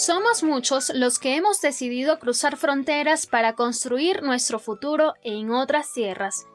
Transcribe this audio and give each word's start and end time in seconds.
Somos 0.00 0.42
muchos 0.42 0.90
los 0.94 1.18
que 1.18 1.36
hemos 1.36 1.60
decidido 1.60 2.18
cruzar 2.18 2.56
fronteras 2.56 3.26
para 3.26 3.54
construir 3.54 4.22
nuestro 4.22 4.58
futuro 4.58 5.12
en 5.22 5.50
otras 5.50 5.92
tierras, 5.92 6.46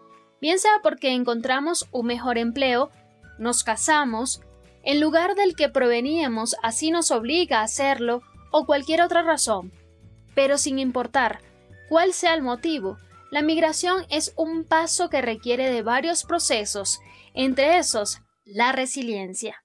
bien 0.41 0.57
sea 0.57 0.79
porque 0.81 1.13
encontramos 1.13 1.87
un 1.91 2.07
mejor 2.07 2.39
empleo, 2.39 2.89
nos 3.37 3.63
casamos, 3.63 4.41
en 4.81 4.99
lugar 4.99 5.35
del 5.35 5.55
que 5.55 5.69
proveníamos 5.69 6.55
así 6.63 6.89
nos 6.89 7.11
obliga 7.11 7.59
a 7.59 7.65
hacerlo, 7.65 8.23
o 8.49 8.65
cualquier 8.65 9.03
otra 9.03 9.21
razón. 9.21 9.71
Pero 10.33 10.57
sin 10.57 10.79
importar 10.79 11.39
cuál 11.87 12.13
sea 12.13 12.33
el 12.33 12.41
motivo, 12.41 12.97
la 13.29 13.43
migración 13.43 14.07
es 14.09 14.33
un 14.37 14.63
paso 14.63 15.11
que 15.11 15.21
requiere 15.21 15.69
de 15.69 15.83
varios 15.83 16.23
procesos, 16.23 16.99
entre 17.35 17.77
esos 17.77 18.21
la 18.43 18.71
resiliencia. 18.71 19.61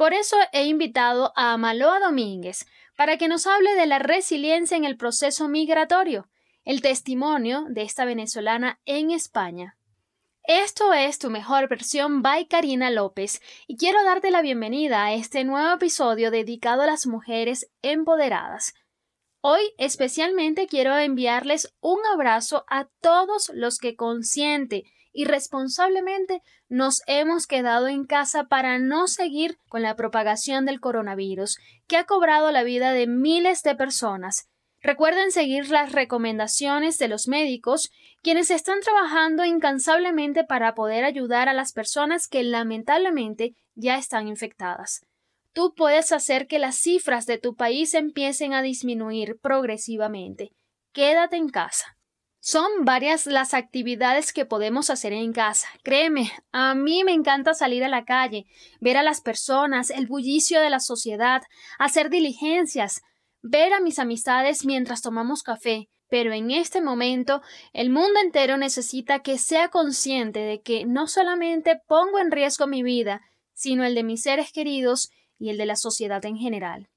Por 0.00 0.14
eso 0.14 0.36
he 0.52 0.64
invitado 0.64 1.32
a 1.36 1.52
Amaloa 1.52 1.98
Domínguez, 1.98 2.64
para 3.00 3.16
que 3.16 3.28
nos 3.28 3.46
hable 3.46 3.74
de 3.76 3.86
la 3.86 3.98
resiliencia 3.98 4.76
en 4.76 4.84
el 4.84 4.98
proceso 4.98 5.48
migratorio, 5.48 6.28
el 6.66 6.82
testimonio 6.82 7.64
de 7.70 7.80
esta 7.80 8.04
venezolana 8.04 8.78
en 8.84 9.10
España. 9.10 9.78
Esto 10.42 10.92
es 10.92 11.18
tu 11.18 11.30
mejor 11.30 11.66
versión 11.66 12.20
by 12.20 12.46
Karina 12.46 12.90
López 12.90 13.40
y 13.66 13.78
quiero 13.78 14.04
darte 14.04 14.30
la 14.30 14.42
bienvenida 14.42 15.02
a 15.02 15.14
este 15.14 15.44
nuevo 15.44 15.76
episodio 15.76 16.30
dedicado 16.30 16.82
a 16.82 16.86
las 16.86 17.06
mujeres 17.06 17.70
empoderadas. 17.80 18.74
Hoy 19.40 19.62
especialmente 19.78 20.66
quiero 20.66 20.94
enviarles 20.98 21.74
un 21.80 22.00
abrazo 22.12 22.66
a 22.68 22.90
todos 23.00 23.50
los 23.54 23.78
que 23.78 23.96
consciente 23.96 24.84
y 25.12 25.26
nos 26.68 27.02
hemos 27.06 27.46
quedado 27.46 27.88
en 27.88 28.04
casa 28.04 28.44
para 28.44 28.78
no 28.78 29.08
seguir 29.08 29.58
con 29.68 29.82
la 29.82 29.96
propagación 29.96 30.64
del 30.64 30.80
coronavirus, 30.80 31.58
que 31.86 31.96
ha 31.96 32.04
cobrado 32.04 32.50
la 32.52 32.62
vida 32.62 32.92
de 32.92 33.06
miles 33.06 33.62
de 33.62 33.74
personas. 33.74 34.48
Recuerden 34.82 35.30
seguir 35.30 35.68
las 35.68 35.92
recomendaciones 35.92 36.96
de 36.98 37.08
los 37.08 37.28
médicos, 37.28 37.90
quienes 38.22 38.50
están 38.50 38.80
trabajando 38.80 39.44
incansablemente 39.44 40.44
para 40.44 40.74
poder 40.74 41.04
ayudar 41.04 41.48
a 41.48 41.52
las 41.52 41.72
personas 41.72 42.28
que 42.28 42.42
lamentablemente 42.42 43.54
ya 43.74 43.96
están 43.98 44.28
infectadas. 44.28 45.04
Tú 45.52 45.74
puedes 45.74 46.12
hacer 46.12 46.46
que 46.46 46.58
las 46.58 46.76
cifras 46.76 47.26
de 47.26 47.38
tu 47.38 47.56
país 47.56 47.92
empiecen 47.94 48.54
a 48.54 48.62
disminuir 48.62 49.38
progresivamente. 49.42 50.52
Quédate 50.92 51.36
en 51.36 51.48
casa. 51.48 51.99
Son 52.42 52.86
varias 52.86 53.26
las 53.26 53.52
actividades 53.52 54.32
que 54.32 54.46
podemos 54.46 54.88
hacer 54.88 55.12
en 55.12 55.34
casa. 55.34 55.68
Créeme, 55.82 56.32
a 56.52 56.74
mí 56.74 57.04
me 57.04 57.12
encanta 57.12 57.52
salir 57.52 57.84
a 57.84 57.88
la 57.88 58.06
calle, 58.06 58.46
ver 58.80 58.96
a 58.96 59.02
las 59.02 59.20
personas, 59.20 59.90
el 59.90 60.06
bullicio 60.06 60.62
de 60.62 60.70
la 60.70 60.80
sociedad, 60.80 61.42
hacer 61.78 62.08
diligencias, 62.08 63.02
ver 63.42 63.74
a 63.74 63.80
mis 63.80 63.98
amistades 63.98 64.64
mientras 64.64 65.02
tomamos 65.02 65.42
café. 65.42 65.90
Pero 66.08 66.32
en 66.32 66.50
este 66.50 66.80
momento 66.80 67.42
el 67.74 67.90
mundo 67.90 68.18
entero 68.20 68.56
necesita 68.56 69.20
que 69.20 69.36
sea 69.36 69.68
consciente 69.68 70.40
de 70.40 70.62
que 70.62 70.86
no 70.86 71.08
solamente 71.08 71.78
pongo 71.86 72.18
en 72.18 72.32
riesgo 72.32 72.66
mi 72.66 72.82
vida, 72.82 73.20
sino 73.52 73.84
el 73.84 73.94
de 73.94 74.02
mis 74.02 74.22
seres 74.22 74.50
queridos 74.50 75.10
y 75.38 75.50
el 75.50 75.58
de 75.58 75.66
la 75.66 75.76
sociedad 75.76 76.24
en 76.24 76.36
general. 76.36 76.88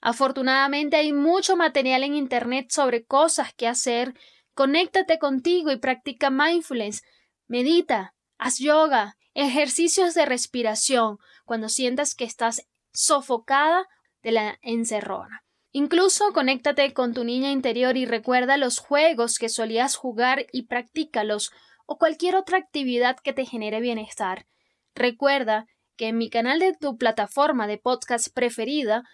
Afortunadamente 0.00 0.96
hay 0.96 1.12
mucho 1.12 1.56
material 1.56 2.04
en 2.04 2.14
Internet 2.14 2.68
sobre 2.70 3.04
cosas 3.04 3.52
que 3.52 3.66
hacer, 3.66 4.14
Conéctate 4.58 5.20
contigo 5.20 5.70
y 5.70 5.78
practica 5.78 6.30
mindfulness. 6.30 7.04
Medita, 7.46 8.16
haz 8.38 8.58
yoga, 8.58 9.16
ejercicios 9.32 10.14
de 10.14 10.26
respiración 10.26 11.18
cuando 11.44 11.68
sientas 11.68 12.16
que 12.16 12.24
estás 12.24 12.66
sofocada 12.92 13.86
de 14.20 14.32
la 14.32 14.58
encerrona. 14.62 15.44
Incluso 15.70 16.32
conéctate 16.32 16.92
con 16.92 17.14
tu 17.14 17.22
niña 17.22 17.52
interior 17.52 17.96
y 17.96 18.04
recuerda 18.04 18.56
los 18.56 18.80
juegos 18.80 19.38
que 19.38 19.48
solías 19.48 19.94
jugar 19.94 20.46
y 20.50 20.66
practícalos 20.66 21.52
o 21.86 21.96
cualquier 21.96 22.34
otra 22.34 22.58
actividad 22.58 23.16
que 23.22 23.32
te 23.32 23.46
genere 23.46 23.80
bienestar. 23.80 24.48
Recuerda 24.92 25.66
que 25.96 26.08
en 26.08 26.18
mi 26.18 26.30
canal 26.30 26.58
de 26.58 26.74
tu 26.74 26.98
plataforma 26.98 27.68
de 27.68 27.78
podcast 27.78 28.34
preferida 28.34 29.04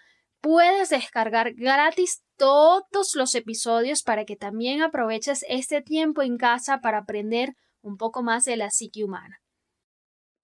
puedes 0.41 0.89
descargar 0.89 1.53
gratis 1.53 2.24
todos 2.37 3.15
los 3.15 3.35
episodios 3.35 4.03
para 4.03 4.25
que 4.25 4.35
también 4.35 4.81
aproveches 4.81 5.45
este 5.49 5.81
tiempo 5.81 6.21
en 6.21 6.37
casa 6.37 6.81
para 6.81 6.99
aprender 6.99 7.55
un 7.81 7.97
poco 7.97 8.23
más 8.23 8.45
de 8.45 8.57
la 8.57 8.71
psique 8.71 9.03
humana. 9.03 9.41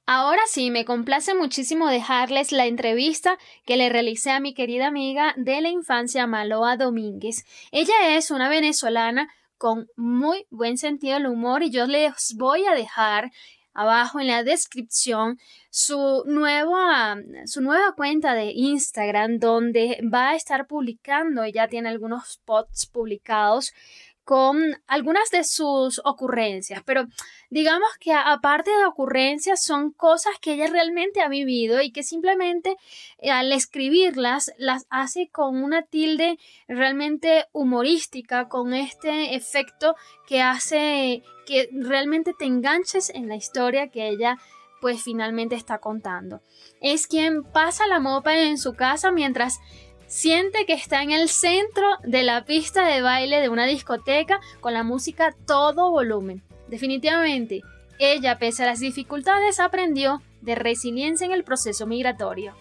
Ahora 0.08 0.42
sí, 0.48 0.72
me 0.72 0.84
complace 0.84 1.34
muchísimo 1.36 1.88
dejarles 1.88 2.52
la 2.52 2.66
entrevista 2.66 3.38
que 3.66 3.78
le 3.78 3.90
realicé 3.90 4.32
a 4.32 4.40
mi 4.40 4.54
querida 4.54 4.88
amiga 4.88 5.34
de 5.38 5.62
la 5.62 5.70
infancia 5.70 6.28
Maloa 6.28 6.76
Domínguez. 6.76 7.46
Ella 7.72 8.18
es 8.18 8.32
una 8.32 8.50
venezolana 8.50 9.30
con 9.58 9.88
muy 9.96 10.48
buen 10.50 10.78
sentido 10.78 11.14
del 11.14 11.28
humor 11.28 11.64
y 11.64 11.70
yo 11.70 11.86
les 11.86 12.36
voy 12.36 12.66
a 12.66 12.74
dejar 12.74 13.32
abajo 13.74 14.20
en 14.20 14.28
la 14.28 14.44
descripción 14.44 15.40
su 15.70 16.24
nueva, 16.26 17.18
su 17.46 17.62
nueva 17.62 17.94
cuenta 17.96 18.34
de 18.34 18.52
Instagram 18.52 19.40
donde 19.40 20.00
va 20.14 20.32
a 20.32 20.36
estar 20.36 20.68
publicando, 20.68 21.46
ya 21.46 21.68
tiene 21.68 21.90
algunos 21.90 22.42
posts 22.46 22.86
publicados 22.86 23.74
con 24.32 24.62
algunas 24.88 25.30
de 25.30 25.44
sus 25.44 26.00
ocurrencias, 26.06 26.82
pero 26.86 27.04
digamos 27.50 27.90
que 28.00 28.14
aparte 28.14 28.72
de 28.72 28.86
ocurrencias 28.86 29.62
son 29.62 29.92
cosas 29.92 30.32
que 30.40 30.54
ella 30.54 30.68
realmente 30.68 31.20
ha 31.20 31.28
vivido 31.28 31.82
y 31.82 31.92
que 31.92 32.02
simplemente 32.02 32.78
eh, 33.18 33.30
al 33.30 33.52
escribirlas 33.52 34.54
las 34.58 34.86
hace 34.90 35.28
con 35.28 35.62
una 35.62 35.82
tilde 35.82 36.40
realmente 36.70 37.48
humorística, 37.52 38.48
con 38.48 38.74
este 38.74 39.36
efecto 39.36 39.98
que 40.26 40.42
hace 40.42 41.24
que 41.46 41.68
realmente 41.74 42.34
te 42.34 42.46
enganches 42.46 43.10
en 43.10 43.28
la 43.28 43.36
historia 43.36 43.90
que 43.90 44.08
ella 44.08 44.38
pues 44.80 45.04
finalmente 45.04 45.56
está 45.56 45.80
contando. 45.80 46.40
Es 46.80 47.06
quien 47.06 47.44
pasa 47.44 47.86
la 47.86 48.00
mopa 48.00 48.34
en 48.34 48.58
su 48.58 48.76
casa 48.76 49.12
mientras 49.12 49.60
siente 50.12 50.66
que 50.66 50.74
está 50.74 51.04
en 51.04 51.12
el 51.12 51.30
centro 51.30 51.88
de 52.04 52.24
la 52.24 52.44
pista 52.44 52.86
de 52.86 53.02
baile 53.02 53.40
de 53.40 53.48
una 53.48 53.66
discoteca 53.66 54.42
con 54.60 54.74
la 54.74 54.84
música 54.84 55.34
todo 55.48 55.90
volumen. 55.90 56.44
Definitivamente, 56.68 57.62
ella, 57.98 58.38
pese 58.38 58.64
a 58.64 58.66
las 58.66 58.82
dificultades, 58.82 59.62
aprendió 59.62 60.22
de 60.42 60.56
resiliencia 60.56 61.26
en 61.26 61.32
el 61.32 61.46
proceso 61.46 61.88
migratorio. 61.88 62.54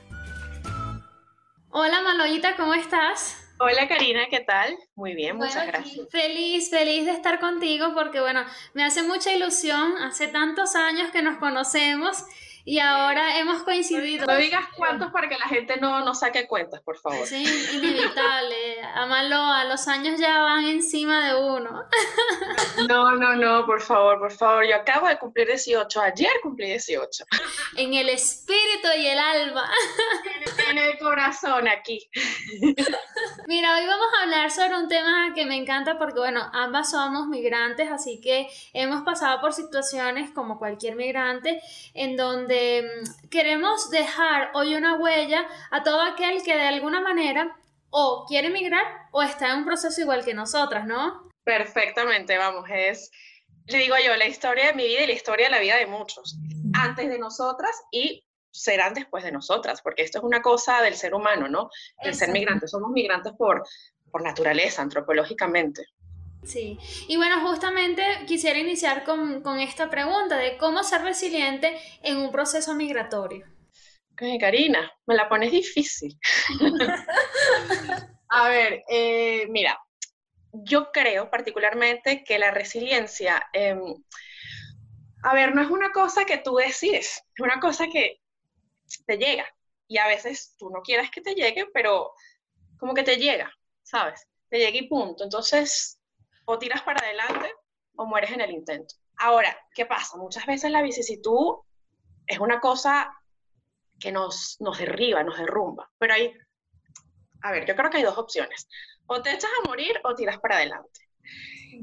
Hola 1.71 2.03
Maloita, 2.03 2.55
¿cómo 2.55 2.72
estás? 2.75 3.37
Hola 3.59 3.89
Karina, 3.89 4.27
¿qué 4.31 4.41
tal? 4.41 4.77
Muy 4.94 5.15
bien, 5.15 5.37
muchas 5.37 5.66
gracias. 5.66 6.09
Feliz, 6.09 6.71
feliz 6.71 7.05
de 7.05 7.12
estar 7.12 7.41
contigo 7.41 7.94
porque 7.94 8.21
bueno, 8.21 8.44
me 8.75 8.84
hace 8.84 9.03
mucha 9.03 9.33
ilusión, 9.33 9.99
hace 9.99 10.28
tantos 10.28 10.77
años 10.77 11.10
que 11.10 11.21
nos 11.21 11.37
conocemos 11.39 12.25
y 12.65 12.78
ahora 12.78 13.38
hemos 13.38 13.62
coincidido. 13.62 14.26
No 14.26 14.37
digas 14.37 14.66
cuántos 14.76 15.10
para 15.10 15.28
que 15.28 15.38
la 15.38 15.47
gente 15.47 15.76
no, 15.78 16.04
no 16.04 16.15
saque 16.15 16.47
cuentas, 16.47 16.81
por 16.82 16.98
favor. 16.98 17.26
Sí, 17.26 17.44
inevitable. 17.72 18.81
a 18.82 19.65
los 19.65 19.88
años 19.88 20.19
ya 20.21 20.41
van 20.41 20.65
encima 20.65 21.28
de 21.28 21.34
uno. 21.41 21.84
No, 22.89 23.12
no, 23.16 23.36
no, 23.36 23.66
por 23.66 23.80
favor, 23.80 24.18
por 24.18 24.33
favor. 24.33 24.66
Yo 24.66 24.77
acabo 24.77 25.07
de 25.07 25.18
cumplir 25.18 25.47
18. 25.47 26.01
Ayer 26.01 26.30
cumplí 26.42 26.66
18. 26.66 27.24
En 27.77 27.95
el 27.95 28.09
espíritu 28.09 28.89
y 28.98 29.07
el 29.07 29.18
alma. 29.18 29.71
En 30.68 30.78
el 30.78 30.98
corazón, 30.98 31.68
aquí. 31.68 32.09
Mira, 33.50 33.74
hoy 33.74 33.84
vamos 33.84 34.06
a 34.16 34.22
hablar 34.22 34.52
sobre 34.52 34.76
un 34.78 34.86
tema 34.86 35.32
que 35.34 35.44
me 35.44 35.56
encanta 35.56 35.98
porque, 35.98 36.20
bueno, 36.20 36.41
ambas 36.52 36.92
somos 36.92 37.26
migrantes, 37.26 37.91
así 37.91 38.20
que 38.20 38.48
hemos 38.72 39.02
pasado 39.02 39.41
por 39.41 39.52
situaciones 39.52 40.30
como 40.30 40.56
cualquier 40.56 40.94
migrante 40.94 41.60
en 41.92 42.16
donde 42.16 42.82
Mm, 42.82 43.28
queremos 43.28 43.91
dejar 43.91 44.52
hoy 44.54 44.76
una 44.76 44.94
huella 44.94 45.48
a 45.72 45.82
todo 45.82 46.00
aquel 46.00 46.44
que 46.44 46.54
de 46.54 46.62
alguna 46.62 47.00
manera 47.00 47.56
o 47.91 48.24
quiere 48.28 48.47
emigrar 48.47 48.84
o 49.10 49.20
está 49.20 49.50
en 49.50 49.58
un 49.58 49.64
proceso 49.64 50.00
igual 50.00 50.24
que 50.24 50.32
nosotras, 50.32 50.86
¿no? 50.86 51.28
Perfectamente, 51.42 52.38
vamos, 52.38 52.66
es, 52.70 53.10
le 53.66 53.78
digo 53.78 53.97
yo, 53.98 54.14
la 54.14 54.28
historia 54.28 54.66
de 54.66 54.74
mi 54.74 54.86
vida 54.86 55.02
y 55.02 55.06
la 55.08 55.12
historia 55.12 55.47
de 55.47 55.50
la 55.50 55.58
vida 55.58 55.74
de 55.74 55.86
muchos, 55.86 56.36
antes 56.72 57.08
de 57.08 57.18
nosotras 57.18 57.72
y 57.91 58.22
serán 58.50 58.94
después 58.94 59.24
de 59.24 59.32
nosotras, 59.32 59.80
porque 59.82 60.02
esto 60.02 60.18
es 60.18 60.24
una 60.24 60.42
cosa 60.42 60.82
del 60.82 60.94
ser 60.94 61.14
humano, 61.14 61.48
¿no? 61.48 61.70
El 62.02 62.14
ser 62.14 62.30
migrante, 62.30 62.68
somos 62.68 62.91
migrantes 62.91 63.32
por, 63.38 63.62
por 64.10 64.22
naturaleza, 64.22 64.82
antropológicamente. 64.82 65.86
Sí, 66.42 66.78
y 67.06 67.16
bueno, 67.16 67.41
justamente 67.47 68.02
quisiera 68.26 68.58
iniciar 68.58 69.04
con, 69.04 69.42
con 69.42 69.60
esta 69.60 69.91
pregunta 69.91 70.38
de 70.38 70.56
cómo 70.56 70.82
ser 70.82 71.02
resiliente 71.02 71.78
en 72.02 72.16
un 72.16 72.30
proceso 72.32 72.74
migratorio. 72.74 73.47
Karina, 74.38 74.92
me 75.06 75.14
la 75.14 75.28
pones 75.28 75.50
difícil. 75.50 76.18
A 78.28 78.48
ver, 78.48 78.84
eh, 78.88 79.47
mira, 79.48 79.78
yo 80.52 80.92
creo 80.92 81.30
particularmente 81.30 82.22
que 82.22 82.38
la 82.38 82.50
resiliencia, 82.50 83.42
em, 83.52 83.80
a 85.22 85.34
ver, 85.34 85.54
no 85.54 85.62
es 85.62 85.70
una 85.70 85.91
cosa 85.91 86.24
que 86.24 86.38
tú 86.38 86.54
decides, 86.54 87.24
es 87.34 87.41
una 87.41 87.58
cosa 87.58 87.88
que 87.88 88.20
te 89.07 89.16
llega. 89.16 89.47
Y 89.89 89.98
a 89.98 90.07
veces 90.07 90.54
tú 90.59 90.71
no 90.71 90.83
quieres 90.83 91.10
que 91.10 91.21
te 91.21 91.34
llegue, 91.34 91.66
pero 91.72 92.13
como 92.78 92.95
que 92.95 93.03
te 93.03 93.16
llega, 93.16 93.53
¿sabes? 93.83 94.27
Te 94.48 94.59
llega 94.59 94.78
y 94.78 94.89
punto. 94.89 95.25
Entonces, 95.25 96.01
o 96.45 96.59
tiras 96.59 96.83
para 96.83 97.04
adelante 97.04 97.53
o 97.97 98.07
mueres 98.07 98.31
en 98.31 98.41
el 98.41 98.51
intento. 98.51 98.95
Ahora, 99.19 99.57
¿qué 99.75 99.87
pasa? 99.87 100.16
Muchas 100.16 100.47
veces 100.47 100.71
la 100.71 100.83
vicisitud 100.83 101.57
es 102.27 102.39
una 102.39 102.60
cosa 102.60 103.13
que 103.98 104.13
nos, 104.13 104.57
nos 104.60 104.78
derriba, 104.78 105.22
nos 105.22 105.39
derrumba. 105.39 105.91
Pero 105.98 106.15
hay, 106.15 106.33
a 107.43 107.53
ver, 107.53 107.66
yo 107.66 107.77
creo 107.77 107.91
que 107.91 107.98
hay 107.98 108.03
dos 108.03 108.19
opciones. 108.19 108.69
O 109.07 109.21
te 109.21 109.33
echas 109.33 109.51
a 109.63 109.69
morir 109.69 110.01
o 110.04 110.15
tiras 110.15 110.39
para 110.39 110.57
adelante. 110.57 111.01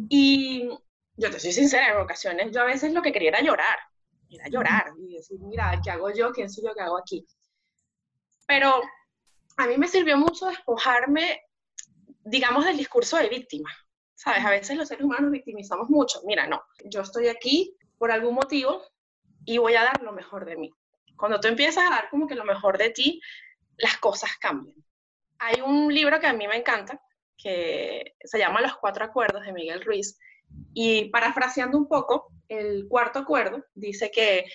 Y 0.09 0.69
yo 1.15 1.31
te 1.31 1.39
soy 1.39 1.51
sincera, 1.51 1.89
en 1.89 1.97
ocasiones 1.97 2.51
yo 2.51 2.61
a 2.61 2.65
veces 2.65 2.93
lo 2.93 3.01
que 3.01 3.11
quería 3.11 3.29
era 3.29 3.41
llorar, 3.41 3.79
era 4.29 4.47
llorar 4.49 4.93
y 4.99 5.15
decir, 5.15 5.39
mira, 5.39 5.79
¿qué 5.83 5.91
hago 5.91 6.11
yo? 6.11 6.31
¿Quién 6.31 6.49
soy 6.49 6.65
yo? 6.65 6.73
¿Qué 6.73 6.81
hago 6.81 6.97
aquí? 6.97 7.25
Pero 8.45 8.81
a 9.57 9.67
mí 9.67 9.77
me 9.77 9.87
sirvió 9.87 10.17
mucho 10.17 10.47
despojarme, 10.47 11.41
digamos, 12.23 12.65
del 12.65 12.77
discurso 12.77 13.17
de 13.17 13.29
víctima. 13.29 13.69
¿Sabes? 14.13 14.43
A 14.43 14.49
veces 14.49 14.75
los 14.75 14.87
seres 14.87 15.05
humanos 15.05 15.31
victimizamos 15.31 15.89
mucho. 15.89 16.21
Mira, 16.25 16.47
no, 16.47 16.63
yo 16.85 17.01
estoy 17.01 17.27
aquí 17.27 17.77
por 17.99 18.11
algún 18.11 18.33
motivo 18.33 18.81
y 19.45 19.59
voy 19.59 19.75
a 19.75 19.83
dar 19.83 20.01
lo 20.01 20.11
mejor 20.11 20.45
de 20.45 20.57
mí. 20.57 20.71
Cuando 21.15 21.39
tú 21.39 21.47
empiezas 21.47 21.85
a 21.85 21.89
dar 21.89 22.09
como 22.09 22.27
que 22.27 22.35
lo 22.35 22.43
mejor 22.43 22.77
de 22.77 22.89
ti, 22.89 23.21
las 23.77 23.97
cosas 23.97 24.31
cambian. 24.39 24.75
Hay 25.39 25.61
un 25.61 25.93
libro 25.93 26.19
que 26.19 26.27
a 26.27 26.33
mí 26.33 26.47
me 26.47 26.57
encanta, 26.57 26.99
que 27.37 28.15
se 28.23 28.39
llama 28.39 28.61
Los 28.61 28.77
Cuatro 28.77 29.05
Acuerdos 29.05 29.45
de 29.45 29.53
Miguel 29.53 29.85
Ruiz, 29.85 30.17
y 30.73 31.09
parafraseando 31.09 31.77
un 31.77 31.87
poco, 31.87 32.31
el 32.49 32.87
cuarto 32.87 33.19
acuerdo 33.19 33.63
dice 33.73 34.11
que 34.11 34.45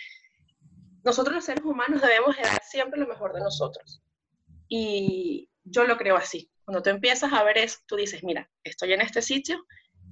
nosotros 1.05 1.35
los 1.37 1.45
seres 1.45 1.65
humanos 1.65 2.01
debemos 2.01 2.37
dar 2.37 2.63
siempre 2.63 3.01
lo 3.01 3.07
mejor 3.07 3.33
de 3.33 3.41
nosotros. 3.41 4.03
Y 4.69 5.51
yo 5.65 5.85
lo 5.85 5.97
creo 5.97 6.17
así. 6.17 6.51
Cuando 6.65 6.83
tú 6.83 6.91
empiezas 6.91 7.33
a 7.33 7.43
ver 7.43 7.59
eso, 7.59 7.79
tú 7.87 7.97
dices, 7.97 8.23
mira, 8.23 8.49
estoy 8.65 8.93
en 8.93 9.01
este 9.01 9.21
sitio 9.21 9.67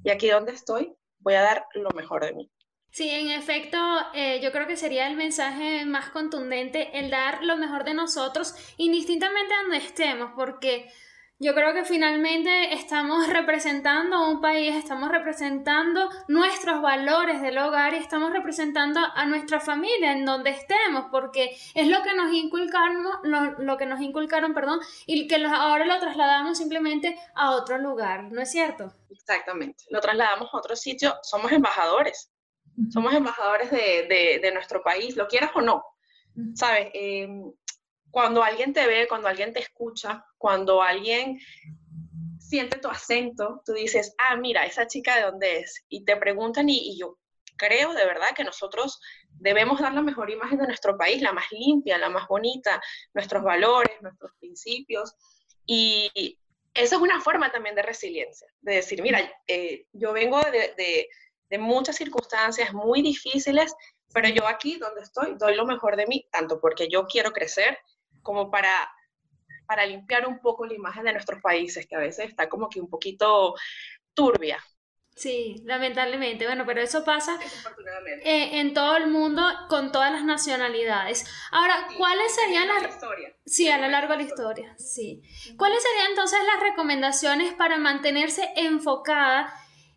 y 0.05 0.11
aquí 0.11 0.29
donde 0.29 0.53
estoy 0.53 0.93
voy 1.19 1.35
a 1.35 1.43
dar 1.43 1.67
lo 1.75 1.91
mejor 1.91 2.25
de 2.25 2.35
mí. 2.35 2.51
Sí, 2.93 3.09
en 3.09 3.31
efecto, 3.31 3.79
eh, 4.15 4.41
yo 4.43 4.51
creo 4.51 4.67
que 4.67 4.77
sería 4.77 5.07
el 5.07 5.17
mensaje 5.17 5.85
más 5.87 6.11
contundente 6.11 6.99
el 6.99 7.09
dar 7.09 7.45
lo 7.45 7.57
mejor 7.57 7.85
de 7.85 7.95
nosotros, 7.95 8.55
indistintamente 8.79 9.55
donde 9.63 9.77
estemos, 9.77 10.33
porque 10.35 10.91
yo 11.43 11.55
creo 11.55 11.73
que 11.73 11.85
finalmente 11.85 12.75
estamos 12.75 13.27
representando 13.33 14.17
a 14.17 14.29
un 14.29 14.41
país, 14.41 14.77
estamos 14.77 15.11
representando 15.11 16.11
nuestros 16.29 16.83
valores 16.83 17.41
del 17.41 17.59
hogar 17.59 17.95
y 17.95 17.97
estamos 17.97 18.31
representando 18.31 19.01
a 19.01 19.25
nuestra 19.25 19.59
familia 19.59 20.13
en 20.13 20.27
donde 20.27 20.51
estemos, 20.51 21.07
porque 21.11 21.57
es 21.75 21.89
lo 21.89 22.03
que 22.03 22.15
nos 22.15 22.33
inculcaron, 22.33 23.05
lo, 23.59 23.77
que 23.79 23.87
nos 23.87 24.01
inculcaron, 24.03 24.53
perdón, 24.53 24.81
y 25.07 25.27
que 25.27 25.43
ahora 25.47 25.87
lo 25.87 25.99
trasladamos 25.99 26.59
simplemente 26.59 27.19
a 27.35 27.53
otro 27.53 27.79
lugar, 27.79 28.31
¿no 28.31 28.43
es 28.43 28.51
cierto? 28.51 28.93
Exactamente, 29.09 29.85
lo 29.89 30.01
trasladamos 30.01 30.51
a 30.53 30.59
otro 30.59 30.77
sitio, 30.77 31.17
somos 31.23 31.51
embajadores 31.53 32.31
somos 32.89 33.13
embajadores 33.13 33.71
de, 33.71 34.51
nuestro 34.55 34.83
país, 34.83 35.17
lo 35.17 35.27
quieras 35.29 35.51
o 35.55 35.61
no. 35.61 35.85
¿Sabes? 36.55 36.91
Em, 36.95 37.53
cuando 38.11 38.43
alguien 38.43 38.73
te 38.73 38.87
ve, 38.87 39.07
cuando 39.09 39.29
alguien 39.29 39.53
te 39.53 39.61
escucha, 39.61 40.25
cuando 40.39 40.83
alguien 40.83 41.39
siente 42.39 42.79
tu 42.79 42.89
acento, 42.89 43.63
tú 43.65 43.73
dices, 43.73 44.15
ah, 44.19 44.37
mira, 44.37 44.65
esa 44.65 44.87
chica 44.87 45.17
de 45.17 45.23
dónde 45.23 45.59
es. 45.59 45.85
Y 45.89 46.05
te 46.05 46.17
preguntan 46.17 46.69
y, 46.69 46.99
yo 46.99 47.19
creo 47.57 47.93
de 47.93 48.07
verdad 48.07 48.29
que 48.35 48.43
nosotros 48.43 49.01
debemos 49.29 49.81
dar 49.81 49.93
la 49.93 50.03
mejor 50.03 50.31
imagen 50.31 50.59
de 50.59 50.67
nuestro 50.67 50.97
país, 50.97 51.23
la 51.23 51.33
más 51.33 51.45
limpia, 51.53 51.99
la 51.99 52.09
más 52.09 52.27
bonita, 52.27 52.81
nuestros 53.15 53.43
valores, 53.43 54.01
nuestros 54.01 54.33
principios. 54.41 55.15
Y 55.67 56.39
eso 56.75 56.97
es 56.97 57.03
una 57.03 57.21
forma 57.21 57.53
también 57.53 57.75
de 57.75 57.83
resiliencia, 57.83 58.49
de 58.61 58.77
decir, 58.77 59.03
mira, 59.03 59.21
eh, 59.47 59.87
yo 59.93 60.13
vengo 60.13 60.41
de, 60.41 61.09
de 61.51 61.59
muchas 61.59 61.97
circunstancias 61.97 62.73
muy 62.73 63.03
difíciles, 63.03 63.75
pero 64.13 64.29
yo 64.29 64.49
aquí 64.49 64.77
donde 64.77 65.03
estoy 65.03 65.35
doy 65.37 65.55
lo 65.55 65.67
mejor 65.67 65.97
de 65.97 66.07
mí, 66.07 66.27
tanto 66.33 66.61
porque 66.61 66.89
yo 66.89 67.07
quiero 67.07 67.31
crecer 67.33 67.79
como 68.23 68.51
para, 68.51 68.91
para 69.67 69.87
limpiar 69.87 70.27
un 70.27 70.41
poco 70.41 70.67
la 70.67 70.75
imagen 70.75 71.05
de 71.05 71.13
nuestros 71.13 71.41
países, 71.41 71.87
que 71.87 71.97
a 71.97 72.01
veces 72.01 72.29
está 72.29 72.49
como 72.49 72.69
que 72.69 72.81
un 72.81 72.89
poquito 72.89 73.55
turbia. 74.15 74.63
Sí, 75.21 75.61
lamentablemente. 75.67 76.47
Bueno, 76.47 76.65
pero 76.65 76.81
eso 76.81 77.05
pasa 77.05 77.39
eh, 78.25 78.61
en 78.61 78.73
todo 78.73 78.97
el 78.97 79.09
mundo 79.09 79.43
con 79.69 79.93
todas 79.93 80.11
las 80.13 80.25
nacionalidades. 80.25 81.27
Ahora, 81.51 81.89
¿cuáles 81.99 82.35
serían 82.35 82.69
las... 82.69 82.99
Sí, 83.45 83.69
a 83.69 83.77
lo 83.77 83.89
largo 83.89 84.13
de 84.13 84.19
la 84.21 84.29
historia, 84.29 84.75
sí. 84.79 85.23
¿Cuáles 85.59 85.83
serían 85.83 86.13
entonces 86.13 86.39
las 86.47 86.63
recomendaciones 86.71 87.53
para 87.53 87.77
mantenerse 87.77 88.49
enfocada 88.57 89.53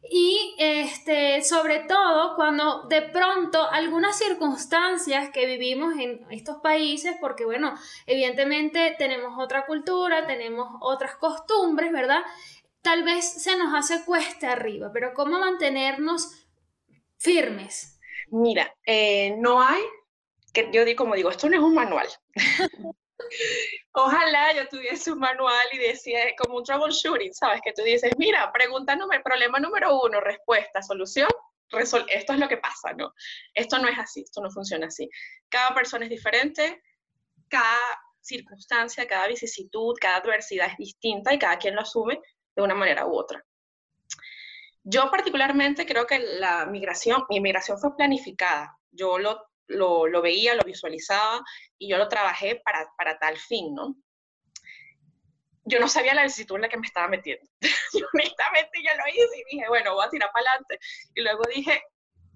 y 0.09 0.55
este, 0.57 1.41
sobre 1.43 1.79
todo 1.79 2.35
cuando 2.35 2.83
de 2.83 3.01
pronto 3.01 3.69
algunas 3.71 4.17
circunstancias 4.17 5.29
que 5.31 5.45
vivimos 5.45 5.93
en 5.97 6.25
estos 6.29 6.57
países, 6.57 7.15
porque 7.21 7.45
bueno, 7.45 7.73
evidentemente 8.05 8.95
tenemos 8.97 9.33
otra 9.37 9.65
cultura, 9.65 10.27
tenemos 10.27 10.67
otras 10.81 11.15
costumbres, 11.15 11.91
¿verdad? 11.91 12.21
Tal 12.81 13.03
vez 13.03 13.25
se 13.41 13.55
nos 13.57 13.73
hace 13.73 14.03
cuesta 14.03 14.51
arriba, 14.51 14.91
pero 14.93 15.13
¿cómo 15.13 15.39
mantenernos 15.39 16.47
firmes? 17.17 17.99
Mira, 18.29 18.75
eh, 18.85 19.35
no 19.39 19.61
hay, 19.61 19.81
que 20.51 20.69
yo 20.73 20.83
digo, 20.83 21.03
como 21.03 21.15
digo, 21.15 21.29
esto 21.29 21.47
no 21.49 21.55
es 21.55 21.63
un 21.63 21.73
manual. 21.73 22.07
Ojalá 23.93 24.53
yo 24.53 24.67
tuviese 24.67 25.11
un 25.11 25.19
manual 25.19 25.67
y 25.71 25.77
decía, 25.77 26.19
como 26.37 26.57
un 26.57 26.63
troubleshooting, 26.63 27.33
¿sabes? 27.33 27.61
Que 27.63 27.73
tú 27.73 27.83
dices, 27.83 28.11
mira, 28.17 28.51
pregunta 28.51 28.95
número, 28.95 29.21
problema 29.23 29.59
número 29.59 29.99
uno, 30.01 30.19
respuesta, 30.19 30.81
solución, 30.81 31.29
esto 31.79 32.33
es 32.33 32.39
lo 32.39 32.47
que 32.47 32.57
pasa, 32.57 32.93
¿no? 32.93 33.13
Esto 33.53 33.79
no 33.79 33.87
es 33.87 33.97
así, 33.97 34.21
esto 34.21 34.41
no 34.41 34.51
funciona 34.51 34.87
así. 34.87 35.09
Cada 35.49 35.73
persona 35.73 36.05
es 36.05 36.09
diferente, 36.09 36.81
cada 37.47 37.79
circunstancia, 38.21 39.07
cada 39.07 39.27
vicisitud, 39.27 39.95
cada 39.99 40.17
adversidad 40.17 40.67
es 40.67 40.77
distinta 40.77 41.33
y 41.33 41.39
cada 41.39 41.57
quien 41.57 41.75
lo 41.75 41.81
asume 41.81 42.21
de 42.55 42.61
una 42.61 42.75
manera 42.75 43.05
u 43.05 43.15
otra. 43.15 43.43
Yo 44.83 45.09
particularmente 45.09 45.85
creo 45.85 46.05
que 46.05 46.19
la 46.19 46.65
migración, 46.65 47.25
mi 47.29 47.39
migración 47.39 47.79
fue 47.79 47.95
planificada. 47.95 48.77
Yo 48.91 49.17
lo 49.17 49.52
lo, 49.67 50.21
veía, 50.21 50.55
lo 50.55 50.63
visualizaba 50.63 51.41
y 51.77 51.89
yo 51.89 51.97
lo 51.97 52.07
trabajé 52.07 52.61
para, 52.63 52.87
para 52.97 53.17
tal 53.17 53.37
fin, 53.37 53.73
¿no? 53.73 53.95
Yo 55.65 55.79
no 55.79 55.87
sabía 55.87 56.13
la 56.13 56.23
vicisitud 56.23 56.55
en 56.55 56.63
la 56.63 56.69
que 56.69 56.77
me 56.77 56.87
estaba 56.87 57.07
metiendo. 57.07 57.49
yo 57.93 58.05
honestamente 58.13 58.79
yo 58.83 58.91
lo 58.97 59.07
hice 59.07 59.37
y 59.37 59.55
dije, 59.55 59.67
bueno, 59.69 59.93
voy 59.93 60.05
a 60.05 60.09
tirar 60.09 60.29
para 60.33 60.49
adelante. 60.49 60.79
Y 61.15 61.21
luego 61.21 61.43
dije, 61.53 61.81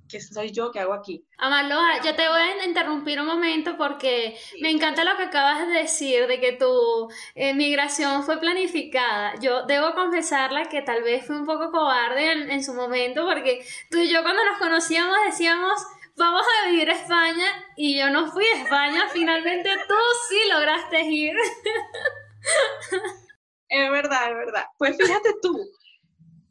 ¿qué 0.08 0.22
soy 0.22 0.52
yo? 0.52 0.72
¿Qué 0.72 0.80
hago 0.80 0.94
aquí? 0.94 1.26
Amaloa, 1.38 2.02
yo 2.04 2.16
te 2.16 2.28
voy 2.28 2.40
a 2.40 2.66
interrumpir 2.66 3.20
un 3.20 3.28
momento 3.28 3.78
porque 3.78 4.38
me 4.62 4.70
encanta 4.70 5.04
lo 5.04 5.18
que 5.18 5.24
acabas 5.24 5.68
de 5.68 5.74
decir, 5.74 6.28
de 6.28 6.40
que 6.40 6.54
tu 6.54 7.10
eh, 7.36 7.54
migración 7.54 8.24
fue 8.24 8.40
planificada. 8.40 9.36
Yo 9.40 9.66
debo 9.66 9.94
confesarla 9.94 10.70
que 10.70 10.82
tal 10.82 11.04
vez 11.04 11.26
fue 11.26 11.38
un 11.38 11.46
poco 11.46 11.72
cobarde 11.72 12.32
en, 12.32 12.52
en, 12.52 12.64
su 12.64 12.74
momento 12.74 13.26
porque 13.26 13.66
tú 13.90 14.00
y 14.00 14.10
yo 14.10 14.24
cuando 14.24 14.44
nos 14.46 14.58
conocíamos 14.58 15.16
decíamos, 15.26 15.74
vamos 16.18 16.42
a 16.42 16.70
vivir 16.70 16.90
a 16.90 16.94
España 16.94 17.66
y 17.76 17.98
yo 17.98 18.10
no 18.10 18.32
fui 18.32 18.46
a 18.46 18.64
España, 18.64 19.08
finalmente 19.14 19.70
tú 19.88 19.96
sí 20.30 20.40
lograste 20.50 21.02
ir. 21.02 21.36
Es 23.70 23.92
verdad, 23.92 24.30
es 24.30 24.38
verdad. 24.38 24.66
Pues 24.78 24.96
fíjate 24.96 25.34
tú, 25.42 25.70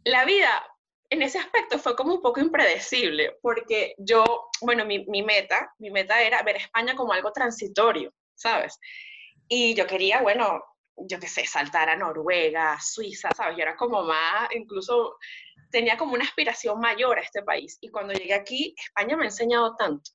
la 0.04 0.26
vida 0.26 0.62
en 1.08 1.22
ese 1.22 1.38
aspecto 1.38 1.78
fue 1.78 1.96
como 1.96 2.12
un 2.12 2.20
poco 2.20 2.40
impredecible, 2.40 3.38
porque 3.40 3.94
yo, 3.96 4.50
bueno, 4.60 4.84
mi, 4.84 5.06
mi 5.06 5.22
meta, 5.22 5.72
mi 5.78 5.90
meta 5.90 6.20
era 6.20 6.42
ver 6.42 6.56
España 6.56 6.94
como 6.94 7.14
algo 7.14 7.32
transitorio, 7.32 8.12
¿sabes? 8.34 8.78
Y 9.48 9.74
yo 9.74 9.86
quería, 9.86 10.20
bueno, 10.20 10.62
yo 10.96 11.18
qué 11.18 11.26
sé, 11.26 11.46
saltar 11.46 11.88
a 11.88 11.96
Noruega, 11.96 12.78
Suiza, 12.82 13.30
¿sabes? 13.34 13.56
Yo 13.56 13.62
era 13.62 13.76
como 13.76 14.02
más, 14.02 14.50
incluso 14.54 15.16
tenía 15.70 15.96
como 15.96 16.14
una 16.14 16.24
aspiración 16.24 16.78
mayor 16.80 17.18
a 17.18 17.22
este 17.22 17.42
país. 17.42 17.78
Y 17.80 17.90
cuando 17.90 18.12
llegué 18.12 18.34
aquí, 18.34 18.74
España 18.76 19.16
me 19.16 19.24
ha 19.24 19.26
enseñado 19.26 19.74
tanto, 19.76 20.10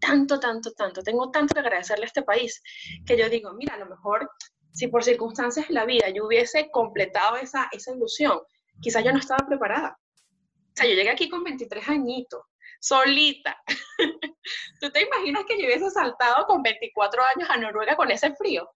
tanto, 0.00 0.40
tanto, 0.40 0.72
tanto. 0.72 1.02
Tengo 1.02 1.30
tanto 1.30 1.54
que 1.54 1.60
agradecerle 1.60 2.04
a 2.04 2.08
este 2.08 2.22
país 2.22 2.62
que 3.06 3.16
yo 3.16 3.28
digo, 3.28 3.52
mira, 3.54 3.74
a 3.74 3.78
lo 3.78 3.86
mejor 3.86 4.30
si 4.72 4.88
por 4.88 5.04
circunstancias 5.04 5.68
de 5.68 5.74
la 5.74 5.84
vida 5.84 6.08
yo 6.10 6.26
hubiese 6.26 6.70
completado 6.70 7.36
esa, 7.36 7.68
esa 7.70 7.92
ilusión, 7.92 8.40
quizás 8.80 9.04
yo 9.04 9.12
no 9.12 9.18
estaba 9.18 9.46
preparada. 9.46 9.96
O 9.96 10.76
sea, 10.76 10.86
yo 10.86 10.94
llegué 10.94 11.10
aquí 11.10 11.28
con 11.28 11.44
23 11.44 11.88
añitos, 11.88 12.42
solita. 12.80 13.56
¿Tú 14.80 14.90
te 14.90 15.02
imaginas 15.02 15.44
que 15.46 15.60
yo 15.60 15.66
hubiese 15.66 15.90
saltado 15.90 16.46
con 16.46 16.62
24 16.62 17.22
años 17.36 17.48
a 17.48 17.56
Noruega 17.56 17.96
con 17.96 18.10
ese 18.10 18.34
frío? 18.34 18.68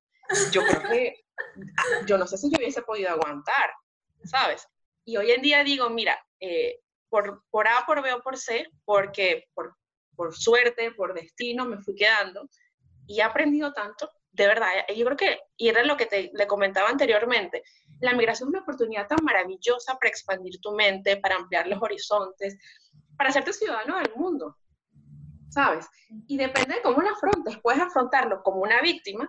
Yo 0.52 0.62
creo 0.64 0.88
que, 0.88 1.24
ah, 1.76 2.06
yo 2.06 2.16
no 2.16 2.26
sé 2.26 2.38
si 2.38 2.48
yo 2.50 2.58
hubiese 2.58 2.82
podido 2.82 3.10
aguantar, 3.10 3.72
¿sabes? 4.24 4.68
Y 5.08 5.16
hoy 5.16 5.30
en 5.30 5.40
día 5.40 5.64
digo, 5.64 5.88
mira, 5.88 6.22
eh, 6.38 6.80
por, 7.08 7.42
por 7.48 7.66
A, 7.66 7.86
por 7.86 8.02
B 8.02 8.12
o 8.12 8.20
por 8.20 8.36
C, 8.36 8.66
porque 8.84 9.48
por, 9.54 9.74
por 10.14 10.36
suerte, 10.36 10.90
por 10.90 11.14
destino, 11.14 11.64
me 11.64 11.78
fui 11.78 11.94
quedando 11.94 12.46
y 13.06 13.20
he 13.20 13.22
aprendido 13.22 13.72
tanto, 13.72 14.10
de 14.32 14.46
verdad, 14.46 14.68
yo 14.94 15.06
creo 15.06 15.16
que, 15.16 15.40
y 15.56 15.68
era 15.68 15.82
lo 15.82 15.96
que 15.96 16.04
te 16.04 16.30
le 16.34 16.46
comentaba 16.46 16.90
anteriormente, 16.90 17.62
la 18.00 18.12
migración 18.12 18.48
es 18.48 18.50
una 18.50 18.60
oportunidad 18.60 19.06
tan 19.06 19.24
maravillosa 19.24 19.94
para 19.94 20.10
expandir 20.10 20.60
tu 20.60 20.72
mente, 20.72 21.16
para 21.16 21.36
ampliar 21.36 21.66
los 21.68 21.80
horizontes, 21.80 22.58
para 23.16 23.30
hacerte 23.30 23.54
ciudadano 23.54 23.96
del 23.96 24.14
mundo, 24.14 24.58
¿sabes? 25.48 25.86
Y 26.26 26.36
depende 26.36 26.74
de 26.74 26.82
cómo 26.82 27.00
lo 27.00 27.08
afrontes, 27.08 27.56
puedes 27.62 27.80
afrontarlo 27.80 28.42
como 28.42 28.60
una 28.60 28.82
víctima 28.82 29.26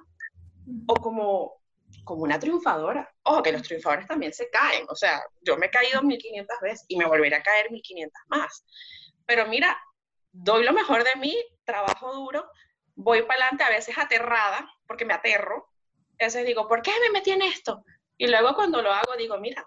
o 0.87 0.93
como, 0.95 1.58
como 2.03 2.23
una 2.23 2.39
triunfadora. 2.39 3.09
Ojo, 3.23 3.43
que 3.43 3.51
los 3.51 3.63
triunfadores 3.63 4.07
también 4.07 4.33
se 4.33 4.49
caen, 4.49 4.85
o 4.89 4.95
sea, 4.95 5.21
yo 5.41 5.57
me 5.57 5.67
he 5.67 5.69
caído 5.69 6.01
1500 6.01 6.57
veces 6.61 6.85
y 6.87 6.97
me 6.97 7.05
volveré 7.05 7.35
a 7.35 7.43
caer 7.43 7.71
1500 7.71 8.21
más. 8.27 8.65
Pero 9.25 9.47
mira, 9.47 9.77
doy 10.31 10.63
lo 10.63 10.73
mejor 10.73 11.03
de 11.03 11.15
mí, 11.19 11.35
trabajo 11.63 12.13
duro, 12.13 12.49
voy 12.95 13.21
para 13.23 13.41
adelante 13.41 13.63
a 13.63 13.69
veces 13.69 13.97
aterrada, 13.97 14.69
porque 14.87 15.05
me 15.05 15.13
aterro. 15.13 15.69
A 16.19 16.25
veces 16.25 16.45
digo, 16.45 16.67
¿por 16.67 16.81
qué 16.81 16.91
me 17.01 17.11
metí 17.11 17.31
en 17.31 17.41
esto? 17.41 17.83
Y 18.17 18.27
luego 18.27 18.55
cuando 18.55 18.81
lo 18.81 18.91
hago 18.91 19.15
digo, 19.17 19.37
mira, 19.37 19.65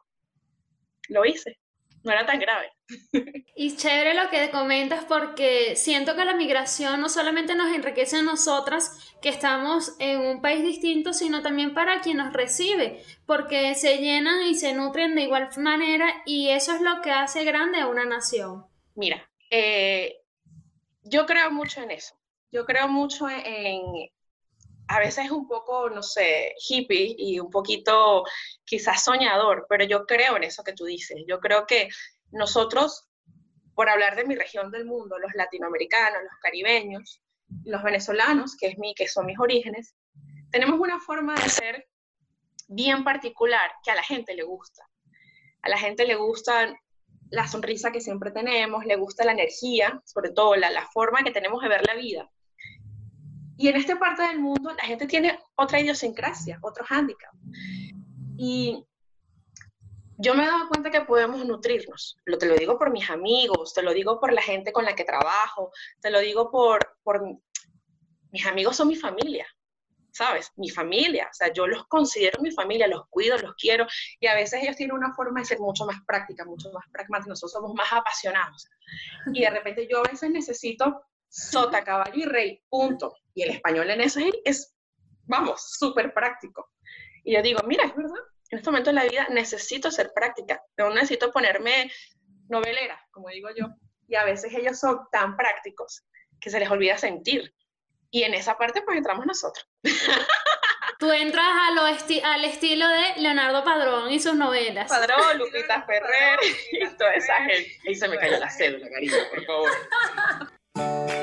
lo 1.08 1.24
hice, 1.24 1.58
no 2.04 2.12
era 2.12 2.26
tan 2.26 2.38
grave. 2.38 2.73
Y 3.54 3.76
chévere 3.76 4.14
lo 4.14 4.28
que 4.28 4.50
comentas 4.50 5.04
porque 5.04 5.76
siento 5.76 6.16
que 6.16 6.25
la 6.25 6.35
migración 6.35 7.00
no 7.00 7.09
solamente 7.09 7.54
nos 7.54 7.73
enriquece 7.73 8.16
a 8.16 8.23
nosotras 8.23 9.14
que 9.21 9.28
estamos 9.28 9.94
en 10.00 10.21
un 10.21 10.40
país 10.40 10.62
distinto, 10.64 11.12
sino 11.12 11.42
también 11.42 11.75
para 11.75 12.00
quien 12.00 12.16
nos 12.16 12.32
recibe, 12.32 13.04
porque 13.26 13.75
se 13.75 13.99
llenan 13.99 14.42
y 14.42 14.54
se 14.54 14.73
nutren 14.73 15.14
de 15.14 15.23
igual 15.23 15.50
manera 15.59 16.23
y 16.25 16.49
eso 16.49 16.75
es 16.75 16.80
lo 16.80 17.02
que 17.02 17.12
hace 17.12 17.44
grande 17.44 17.78
a 17.78 17.87
una 17.87 18.04
nación. 18.04 18.64
Mira, 18.94 19.30
eh, 19.50 20.16
yo 21.04 21.26
creo 21.26 21.50
mucho 21.50 21.82
en 21.82 21.90
eso. 21.90 22.14
Yo 22.50 22.64
creo 22.64 22.88
mucho 22.88 23.28
en, 23.28 24.11
a 24.92 24.99
veces 24.99 25.25
es 25.25 25.30
un 25.30 25.49
poco, 25.49 25.88
no 25.88 26.02
sé, 26.02 26.54
hippie 26.68 27.14
y 27.16 27.40
un 27.40 27.50
poquito 27.50 28.25
quizás 28.62 29.02
soñador, 29.02 29.64
pero 29.66 29.84
yo 29.87 30.04
creo 30.04 30.37
en 30.37 30.44
eso 30.44 30.62
que 30.62 30.75
tú 30.75 30.84
dices. 30.84 31.16
Yo 31.26 31.40
creo 31.40 31.66
que 31.66 31.88
nosotros, 32.30 33.08
por 33.75 33.88
hablar 33.88 34.16
de 34.16 34.26
mi 34.26 34.34
región 34.34 34.70
del 34.70 34.84
mundo, 34.84 35.18
los 35.18 35.32
latinoamericanos, 35.34 36.22
los 36.22 36.38
caribeños, 36.42 37.22
los 37.64 37.82
venezolanos, 37.82 38.54
que, 38.54 38.66
es 38.66 38.78
mi, 38.78 38.94
que 38.94 39.08
son 39.08 39.25
mis 39.25 39.38
orígenes, 39.38 39.94
tenemos 40.50 40.78
una 40.78 41.00
forma 41.00 41.37
de 41.37 41.49
ser 41.49 41.88
bien 42.68 43.02
particular 43.02 43.72
que 43.82 43.92
a 43.92 43.94
la 43.94 44.02
gente 44.02 44.34
le 44.34 44.42
gusta. 44.42 44.87
A 45.62 45.70
la 45.70 45.78
gente 45.78 46.04
le 46.04 46.16
gusta 46.16 46.75
la 47.30 47.49
sonrisa 47.49 47.92
que 47.92 48.02
siempre 48.02 48.30
tenemos, 48.30 48.84
le 48.84 48.96
gusta 48.96 49.25
la 49.25 49.32
energía, 49.32 50.02
sobre 50.04 50.32
todo 50.32 50.54
la, 50.54 50.70
la 50.70 50.87
forma 50.88 51.22
que 51.25 51.30
tenemos 51.30 51.62
de 51.62 51.68
ver 51.68 51.87
la 51.87 51.94
vida. 51.94 52.30
Y 53.56 53.68
en 53.68 53.76
esta 53.76 53.99
parte 53.99 54.23
del 54.23 54.40
mundo 54.40 54.73
la 54.73 54.85
gente 54.85 55.06
tiene 55.06 55.38
otra 55.56 55.80
idiosincrasia, 55.80 56.59
otro 56.62 56.85
hándicap. 56.85 57.32
Y 58.37 58.85
yo 60.18 60.35
me 60.35 60.44
he 60.44 60.47
dado 60.47 60.68
cuenta 60.68 60.90
que 60.90 61.00
podemos 61.02 61.44
nutrirnos. 61.44 62.16
Lo, 62.25 62.38
te 62.38 62.47
lo 62.47 62.54
digo 62.54 62.78
por 62.78 62.90
mis 62.90 63.11
amigos, 63.11 63.75
te 63.75 63.82
lo 63.82 63.92
digo 63.92 64.21
por 64.21 64.32
la 64.32 64.42
gente 64.42 64.73
con 64.73 64.85
la 64.85 64.94
que 64.94 65.04
trabajo, 65.04 65.71
te 66.00 66.11
lo 66.11 66.21
digo 66.21 66.50
por, 66.50 66.97
por 67.02 67.23
mis 68.30 68.47
amigos 68.47 68.76
son 68.76 68.88
mi 68.88 68.97
familia, 68.97 69.47
¿sabes? 70.11 70.50
Mi 70.56 70.71
familia, 70.71 71.28
o 71.30 71.35
sea, 71.35 71.52
yo 71.52 71.66
los 71.66 71.87
considero 71.87 72.40
mi 72.40 72.50
familia, 72.50 72.87
los 72.87 73.06
cuido, 73.09 73.37
los 73.38 73.54
quiero, 73.54 73.87
y 74.21 74.26
a 74.26 74.35
veces 74.35 74.62
ellos 74.62 74.76
tienen 74.76 74.97
una 74.97 75.12
forma 75.12 75.40
de 75.40 75.47
ser 75.47 75.59
mucho 75.59 75.85
más 75.87 75.97
práctica, 76.06 76.44
mucho 76.44 76.71
más 76.73 76.85
pragmática, 76.92 77.30
nosotros 77.30 77.52
somos 77.52 77.75
más 77.75 77.92
apasionados. 77.92 78.68
Y 79.32 79.40
de 79.40 79.50
repente 79.50 79.87
yo 79.90 79.99
a 79.99 80.09
veces 80.09 80.30
necesito 80.30 81.02
sota, 81.32 81.82
caballo 81.82 82.14
y 82.14 82.24
rey, 82.26 82.62
punto. 82.68 83.16
Y 83.34 83.42
el 83.42 83.50
español 83.50 83.90
en 83.90 84.02
eso 84.02 84.20
es, 84.44 84.74
vamos, 85.24 85.62
súper 85.78 86.12
práctico. 86.12 86.70
Y 87.24 87.34
yo 87.34 87.42
digo, 87.42 87.60
mira, 87.66 87.84
es 87.84 87.96
verdad, 87.96 88.20
en 88.50 88.58
este 88.58 88.70
momento 88.70 88.90
de 88.90 88.94
la 88.94 89.04
vida 89.04 89.26
necesito 89.30 89.90
ser 89.90 90.12
práctica, 90.14 90.62
no 90.76 90.90
necesito 90.90 91.32
ponerme 91.32 91.90
novelera, 92.48 93.00
como 93.10 93.28
digo 93.30 93.48
yo. 93.56 93.68
Y 94.08 94.14
a 94.16 94.24
veces 94.24 94.52
ellos 94.52 94.78
son 94.78 95.00
tan 95.10 95.36
prácticos 95.36 96.04
que 96.38 96.50
se 96.50 96.60
les 96.60 96.70
olvida 96.70 96.98
sentir. 96.98 97.54
Y 98.10 98.24
en 98.24 98.34
esa 98.34 98.58
parte 98.58 98.82
pues 98.82 98.98
entramos 98.98 99.24
nosotros. 99.24 99.66
Tú 100.98 101.10
entras 101.10 101.46
a 101.46 101.70
lo 101.72 101.82
al 101.82 102.44
estilo 102.44 102.86
de 102.86 103.22
Leonardo 103.22 103.64
Padrón 103.64 104.12
y 104.12 104.20
sus 104.20 104.34
novelas. 104.34 104.88
Padrón, 104.88 105.38
Lupita 105.38 105.82
Ferrer 105.82 106.38
y 106.72 106.86
toda 106.96 107.14
esa 107.14 107.36
gente. 107.36 107.78
Ahí 107.88 107.94
se 107.94 108.06
me 108.06 108.18
cayó 108.18 108.38
la 108.38 108.50
cédula, 108.50 108.88
cariño, 108.88 109.16
por 109.34 109.44
favor. 109.46 109.70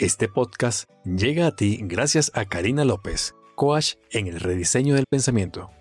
Este 0.00 0.28
podcast 0.28 0.88
llega 1.04 1.48
a 1.48 1.56
ti 1.56 1.80
gracias 1.82 2.30
a 2.32 2.44
Karina 2.44 2.84
López, 2.84 3.34
coach 3.56 3.94
en 4.12 4.28
el 4.28 4.38
rediseño 4.38 4.94
del 4.94 5.06
pensamiento. 5.10 5.72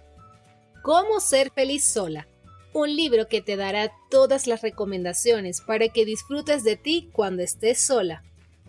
Cómo 0.81 1.19
ser 1.19 1.51
feliz 1.51 1.86
sola. 1.86 2.27
Un 2.74 2.95
libro 2.95 3.27
que 3.27 3.43
te 3.43 3.55
dará 3.55 3.91
todas 4.09 4.47
las 4.47 4.63
recomendaciones 4.63 5.62
para 5.62 5.89
que 5.89 6.03
disfrutes 6.03 6.63
de 6.63 6.77
ti 6.77 7.12
cuando 7.13 7.43
estés 7.43 7.79
sola. 7.79 8.24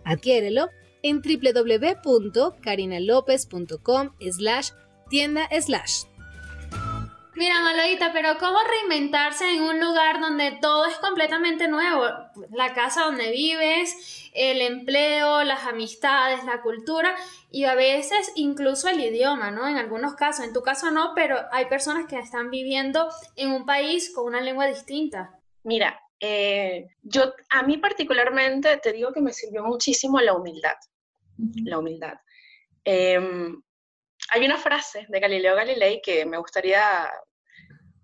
Adquiérelo 0.04 0.68
en 1.02 1.22
www.carinalopez.com 1.22 4.10
slash 4.30 4.72
tienda 5.08 5.48
slash. 5.62 6.02
Mira, 7.38 7.60
Maloita, 7.60 8.12
pero 8.12 8.36
¿cómo 8.36 8.58
reinventarse 8.68 9.48
en 9.54 9.62
un 9.62 9.78
lugar 9.78 10.18
donde 10.18 10.58
todo 10.60 10.86
es 10.86 10.96
completamente 10.96 11.68
nuevo? 11.68 12.02
La 12.50 12.74
casa 12.74 13.04
donde 13.04 13.30
vives, 13.30 14.28
el 14.34 14.60
empleo, 14.60 15.44
las 15.44 15.64
amistades, 15.64 16.42
la 16.42 16.62
cultura 16.62 17.14
y 17.48 17.62
a 17.62 17.76
veces 17.76 18.32
incluso 18.34 18.88
el 18.88 18.98
idioma, 18.98 19.52
¿no? 19.52 19.68
En 19.68 19.76
algunos 19.76 20.16
casos, 20.16 20.46
en 20.46 20.52
tu 20.52 20.62
caso 20.62 20.90
no, 20.90 21.12
pero 21.14 21.38
hay 21.52 21.66
personas 21.66 22.06
que 22.08 22.18
están 22.18 22.50
viviendo 22.50 23.08
en 23.36 23.52
un 23.52 23.64
país 23.64 24.12
con 24.12 24.24
una 24.24 24.40
lengua 24.40 24.66
distinta. 24.66 25.38
Mira, 25.62 26.00
eh, 26.18 26.88
yo 27.02 27.34
a 27.50 27.62
mí 27.62 27.76
particularmente 27.76 28.78
te 28.78 28.92
digo 28.92 29.12
que 29.12 29.20
me 29.20 29.32
sirvió 29.32 29.62
muchísimo 29.62 30.20
la 30.20 30.34
humildad. 30.34 30.74
La 31.62 31.78
humildad. 31.78 32.14
Em, 32.82 33.62
hay 34.30 34.44
una 34.44 34.56
frase 34.56 35.06
de 35.08 35.20
Galileo 35.20 35.54
Galilei 35.54 36.02
que 36.02 36.26
me 36.26 36.38
gustaría 36.38 37.08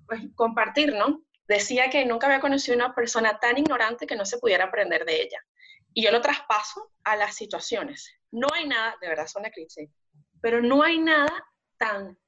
pues, 0.06 0.22
compartir, 0.34 0.94
¿no? 0.94 1.22
Decía 1.46 1.90
que 1.90 2.04
nunca 2.04 2.26
había 2.26 2.40
conocido 2.40 2.76
una 2.76 2.94
persona 2.94 3.38
tan 3.38 3.58
ignorante 3.58 4.06
que 4.06 4.16
no 4.16 4.24
se 4.24 4.38
pudiera 4.38 4.64
aprender 4.64 5.04
de 5.04 5.22
ella. 5.22 5.38
Y 5.92 6.02
yo 6.02 6.10
lo 6.10 6.20
traspaso 6.20 6.92
a 7.04 7.16
las 7.16 7.36
situaciones. 7.36 8.10
No 8.30 8.48
hay 8.52 8.66
nada, 8.66 8.96
de 9.00 9.08
verdad 9.08 9.26
suena 9.26 9.50
cliché, 9.50 9.90
pero 10.40 10.60
no 10.60 10.82
hay 10.82 10.98
nada 10.98 11.32
tan 11.78 12.18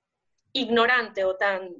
ignorante 0.52 1.25
o 1.25 1.37
tan 1.37 1.75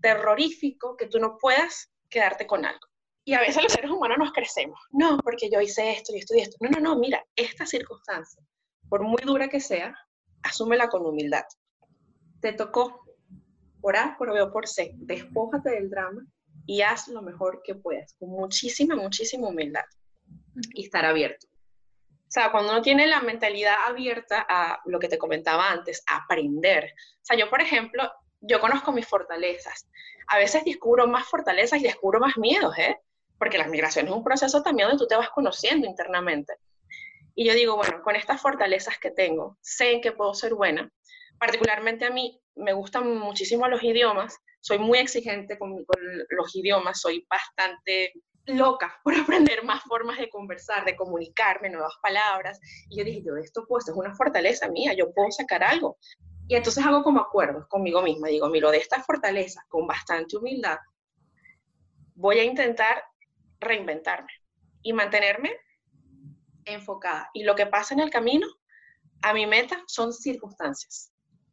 terrorífico 0.00 0.96
que 0.96 1.06
tú 1.06 1.18
no 1.18 1.38
puedas 1.38 1.90
quedarte 2.08 2.46
con 2.46 2.64
algo. 2.64 2.86
Y 3.24 3.34
a 3.34 3.40
veces 3.40 3.62
los 3.62 3.72
seres 3.72 3.90
humanos 3.90 4.18
nos 4.18 4.32
crecemos. 4.32 4.80
No, 4.90 5.18
porque 5.18 5.50
yo 5.50 5.60
hice 5.60 5.92
esto 5.92 6.14
y 6.14 6.18
esto 6.18 6.34
y 6.34 6.40
esto. 6.40 6.56
No, 6.60 6.70
no, 6.70 6.80
no, 6.80 6.96
mira, 6.98 7.22
esta 7.36 7.66
circunstancia, 7.66 8.42
por 8.88 9.02
muy 9.02 9.22
dura 9.22 9.48
que 9.48 9.60
sea, 9.60 9.94
asúmela 10.42 10.88
con 10.88 11.04
humildad. 11.04 11.44
Te 12.40 12.52
tocó 12.52 13.07
por 13.80 13.96
A, 13.96 14.16
por 14.18 14.32
B 14.32 14.40
o 14.42 14.52
por 14.52 14.66
C. 14.66 14.92
Despójate 14.96 15.70
del 15.70 15.90
drama 15.90 16.26
y 16.66 16.82
haz 16.82 17.08
lo 17.08 17.22
mejor 17.22 17.62
que 17.64 17.74
puedas, 17.74 18.14
con 18.18 18.30
muchísima, 18.30 18.94
muchísima 18.96 19.48
humildad 19.48 19.84
y 20.74 20.84
estar 20.84 21.04
abierto. 21.04 21.46
O 22.28 22.30
sea, 22.30 22.52
cuando 22.52 22.72
uno 22.72 22.82
tiene 22.82 23.06
la 23.06 23.22
mentalidad 23.22 23.76
abierta 23.86 24.44
a 24.46 24.80
lo 24.84 24.98
que 24.98 25.08
te 25.08 25.16
comentaba 25.16 25.70
antes, 25.70 26.02
a 26.06 26.24
aprender. 26.24 26.92
O 26.94 27.24
sea, 27.24 27.38
yo, 27.38 27.48
por 27.48 27.62
ejemplo, 27.62 28.10
yo 28.40 28.60
conozco 28.60 28.92
mis 28.92 29.06
fortalezas. 29.06 29.88
A 30.26 30.36
veces 30.36 30.62
descubro 30.64 31.06
más 31.08 31.26
fortalezas 31.26 31.80
y 31.80 31.84
descubro 31.84 32.20
más 32.20 32.36
miedos, 32.36 32.76
¿eh? 32.76 32.98
Porque 33.38 33.56
la 33.56 33.66
migración 33.66 34.06
es 34.06 34.12
un 34.12 34.22
proceso 34.22 34.62
también 34.62 34.88
donde 34.88 35.02
tú 35.02 35.08
te 35.08 35.16
vas 35.16 35.30
conociendo 35.30 35.86
internamente. 35.86 36.54
Y 37.38 37.44
yo 37.44 37.54
digo, 37.54 37.76
bueno, 37.76 38.02
con 38.02 38.16
estas 38.16 38.42
fortalezas 38.42 38.98
que 38.98 39.12
tengo, 39.12 39.56
sé 39.60 39.92
en 39.92 40.00
que 40.00 40.10
puedo 40.10 40.34
ser 40.34 40.54
buena. 40.54 40.92
Particularmente 41.38 42.04
a 42.04 42.10
mí 42.10 42.42
me 42.56 42.72
gustan 42.72 43.16
muchísimo 43.16 43.68
los 43.68 43.80
idiomas, 43.80 44.36
soy 44.60 44.80
muy 44.80 44.98
exigente 44.98 45.56
con, 45.56 45.86
los 46.30 46.56
idiomas, 46.56 47.00
soy 47.00 47.24
bastante 47.30 48.12
loca 48.46 48.92
por 49.04 49.14
aprender 49.14 49.62
más 49.62 49.84
formas 49.84 50.18
de 50.18 50.28
conversar, 50.28 50.84
de 50.84 50.96
comunicarme, 50.96 51.70
nuevas 51.70 51.94
palabras. 52.02 52.58
Y 52.90 52.98
yo 52.98 53.04
dije, 53.04 53.22
yo 53.24 53.36
esto 53.36 53.64
pues 53.68 53.86
es 53.86 53.94
una 53.94 54.16
fortaleza 54.16 54.68
mía, 54.68 54.94
yo 54.94 55.12
puedo 55.12 55.30
sacar 55.30 55.62
algo. 55.62 55.96
Y 56.48 56.56
entonces 56.56 56.84
hago 56.84 57.04
como 57.04 57.20
acuerdos 57.20 57.68
conmigo 57.68 58.02
misma, 58.02 58.26
digo, 58.26 58.48
miro 58.48 58.72
de 58.72 58.78
estas 58.78 59.06
fortalezas 59.06 59.62
con 59.68 59.86
bastante 59.86 60.36
humildad, 60.36 60.78
voy 62.16 62.40
a 62.40 62.42
intentar 62.42 63.04
reinventarme 63.60 64.32
y 64.82 64.92
mantenerme 64.92 65.52
enfocada. 66.72 67.30
Y 67.34 67.44
lo 67.44 67.54
que 67.54 67.66
pasa 67.66 67.94
en 67.94 68.00
el 68.00 68.10
camino 68.10 68.46
a 69.22 69.32
mi 69.32 69.46
meta 69.46 69.82
son 69.86 70.12
circunstancias. 70.12 71.12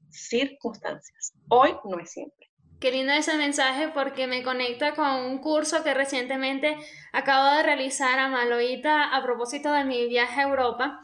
Circunstancias. 0.09 1.33
Hoy 1.49 1.75
no 1.83 1.99
es 1.99 2.11
siempre. 2.11 2.49
Qué 2.79 2.91
lindo 2.91 3.13
ese 3.13 3.35
mensaje 3.37 3.89
porque 3.89 4.27
me 4.27 4.43
conecta 4.43 4.93
con 4.95 5.07
un 5.07 5.39
curso 5.39 5.83
que 5.83 5.93
recientemente 5.93 6.77
acabo 7.13 7.55
de 7.55 7.63
realizar 7.63 8.19
a 8.19 8.27
Maloita 8.27 9.15
a 9.15 9.23
propósito 9.23 9.71
de 9.71 9.85
mi 9.85 10.07
viaje 10.07 10.41
a 10.41 10.43
Europa, 10.43 11.03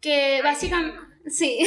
que 0.00 0.40
básicamente 0.42 1.11
Sí. 1.26 1.58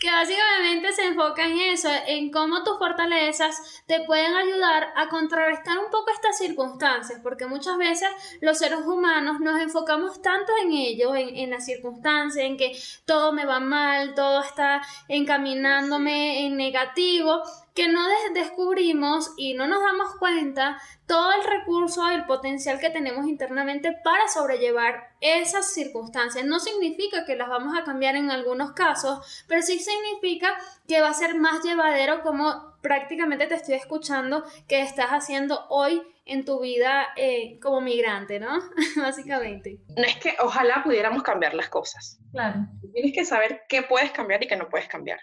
que 0.00 0.10
básicamente 0.10 0.92
se 0.92 1.06
enfoca 1.06 1.44
en 1.44 1.58
eso, 1.58 1.88
en 2.06 2.30
cómo 2.30 2.62
tus 2.62 2.78
fortalezas 2.78 3.82
te 3.86 4.04
pueden 4.04 4.34
ayudar 4.34 4.92
a 4.94 5.08
contrarrestar 5.08 5.78
un 5.78 5.90
poco 5.90 6.10
estas 6.10 6.38
circunstancias, 6.38 7.20
porque 7.22 7.46
muchas 7.46 7.78
veces 7.78 8.08
los 8.40 8.58
seres 8.58 8.80
humanos 8.80 9.40
nos 9.40 9.60
enfocamos 9.60 10.22
tanto 10.22 10.52
en 10.62 10.72
ello, 10.72 11.14
en, 11.14 11.36
en 11.36 11.50
las 11.50 11.64
circunstancias, 11.64 12.44
en 12.44 12.56
que 12.56 12.78
todo 13.04 13.32
me 13.32 13.46
va 13.46 13.58
mal, 13.58 14.14
todo 14.14 14.42
está 14.42 14.82
encaminándome 15.08 16.46
en 16.46 16.56
negativo, 16.56 17.42
que 17.76 17.88
no 17.88 18.00
descubrimos 18.32 19.34
y 19.36 19.52
no 19.52 19.66
nos 19.66 19.82
damos 19.82 20.16
cuenta 20.16 20.80
todo 21.06 21.30
el 21.34 21.44
recurso, 21.44 22.08
el 22.08 22.24
potencial 22.24 22.80
que 22.80 22.88
tenemos 22.88 23.28
internamente 23.28 23.92
para 24.02 24.26
sobrellevar 24.28 25.10
esas 25.20 25.74
circunstancias. 25.74 26.46
No 26.46 26.58
significa 26.58 27.26
que 27.26 27.36
las 27.36 27.50
vamos 27.50 27.78
a 27.78 27.84
cambiar 27.84 28.16
en 28.16 28.30
algunos 28.30 28.72
casos, 28.72 29.44
pero 29.46 29.60
sí 29.60 29.78
significa 29.78 30.56
que 30.88 31.02
va 31.02 31.10
a 31.10 31.14
ser 31.14 31.34
más 31.34 31.62
llevadero 31.62 32.22
como 32.22 32.78
prácticamente 32.80 33.46
te 33.46 33.56
estoy 33.56 33.74
escuchando 33.74 34.42
que 34.66 34.80
estás 34.80 35.08
haciendo 35.10 35.66
hoy 35.68 36.02
en 36.24 36.46
tu 36.46 36.60
vida 36.60 37.08
eh, 37.16 37.60
como 37.60 37.82
migrante, 37.82 38.40
¿no? 38.40 38.58
Básicamente. 38.96 39.80
No 39.94 40.02
es 40.02 40.16
que 40.16 40.34
ojalá 40.40 40.82
pudiéramos 40.82 41.22
cambiar 41.22 41.52
las 41.52 41.68
cosas. 41.68 42.18
Claro. 42.32 42.66
Tienes 42.94 43.12
que 43.12 43.26
saber 43.26 43.64
qué 43.68 43.82
puedes 43.82 44.12
cambiar 44.12 44.42
y 44.42 44.48
qué 44.48 44.56
no 44.56 44.70
puedes 44.70 44.88
cambiar 44.88 45.20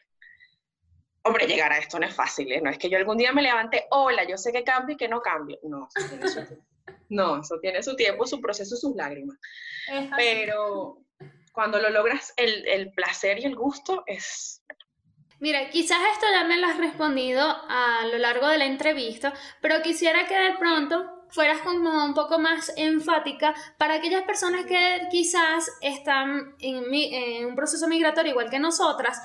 hombre, 1.23 1.47
llegar 1.47 1.71
a 1.71 1.77
esto 1.77 1.99
no 1.99 2.05
es 2.05 2.13
fácil, 2.13 2.51
¿eh? 2.51 2.61
No 2.61 2.69
es 2.69 2.77
que 2.77 2.89
yo 2.89 2.97
algún 2.97 3.17
día 3.17 3.31
me 3.31 3.41
levante, 3.41 3.85
hola, 3.91 4.23
yo 4.27 4.37
sé 4.37 4.51
que 4.51 4.63
cambio 4.63 4.95
y 4.95 4.97
que 4.97 5.07
no 5.07 5.21
cambio. 5.21 5.57
No, 5.63 5.87
eso 5.95 6.07
tiene 6.09 6.27
su 6.27 6.45
tiempo. 6.45 6.65
No, 7.09 7.41
eso 7.41 7.59
tiene 7.59 7.83
su 7.83 7.95
tiempo, 7.95 8.25
su 8.25 8.41
proceso, 8.41 8.75
sus 8.75 8.95
lágrimas. 8.95 9.37
Pero 10.17 10.97
cuando 11.53 11.79
lo 11.79 11.89
logras, 11.89 12.33
el, 12.37 12.67
el, 12.67 12.91
placer 12.91 13.39
y 13.39 13.45
el 13.45 13.55
gusto 13.55 14.03
es... 14.07 14.63
Mira, 15.39 15.69
quizás 15.69 15.99
esto 16.13 16.25
ya 16.31 16.45
me 16.45 16.57
lo 16.57 16.67
has 16.67 16.77
respondido 16.77 17.41
a 17.41 18.05
lo 18.11 18.17
largo 18.17 18.47
de 18.47 18.57
la 18.57 18.65
entrevista, 18.65 19.33
pero 19.61 19.81
quisiera 19.81 20.25
que 20.25 20.37
de 20.37 20.57
pronto 20.57 21.25
fueras 21.29 21.61
como 21.61 22.05
un 22.05 22.13
poco 22.13 22.39
más 22.39 22.71
enfática 22.77 23.53
para 23.77 23.95
aquellas 23.95 24.23
personas 24.23 24.65
que 24.65 25.01
quizás 25.11 25.69
están 25.81 26.55
en, 26.59 26.93
en 26.93 27.45
un 27.45 27.55
proceso 27.55 27.87
migratorio 27.87 28.31
igual 28.31 28.49
que 28.49 28.59
nosotras, 28.59 29.19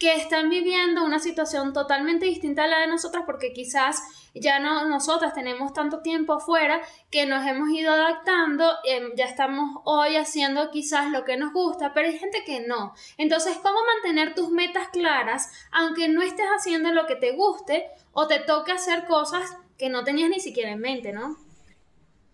que 0.00 0.14
están 0.14 0.48
viviendo 0.48 1.04
una 1.04 1.18
situación 1.18 1.74
totalmente 1.74 2.24
distinta 2.24 2.64
a 2.64 2.66
la 2.66 2.78
de 2.78 2.86
nosotras 2.86 3.24
porque 3.26 3.52
quizás 3.52 4.00
ya 4.34 4.58
no 4.58 4.88
nosotras 4.88 5.34
tenemos 5.34 5.74
tanto 5.74 6.00
tiempo 6.00 6.32
afuera 6.32 6.80
que 7.10 7.26
nos 7.26 7.46
hemos 7.46 7.68
ido 7.68 7.92
adaptando, 7.92 8.64
em, 8.84 9.14
ya 9.14 9.26
estamos 9.26 9.82
hoy 9.84 10.16
haciendo 10.16 10.70
quizás 10.70 11.10
lo 11.10 11.26
que 11.26 11.36
nos 11.36 11.52
gusta, 11.52 11.92
pero 11.92 12.08
hay 12.08 12.18
gente 12.18 12.42
que 12.46 12.60
no. 12.60 12.94
Entonces, 13.18 13.58
¿cómo 13.58 13.78
mantener 13.84 14.34
tus 14.34 14.50
metas 14.50 14.88
claras 14.88 15.52
aunque 15.70 16.08
no 16.08 16.22
estés 16.22 16.46
haciendo 16.46 16.92
lo 16.92 17.06
que 17.06 17.16
te 17.16 17.32
guste 17.32 17.86
o 18.12 18.26
te 18.26 18.40
toque 18.40 18.72
hacer 18.72 19.04
cosas 19.04 19.54
que 19.76 19.90
no 19.90 20.02
tenías 20.02 20.30
ni 20.30 20.40
siquiera 20.40 20.70
en 20.70 20.80
mente, 20.80 21.12
¿no? 21.12 21.36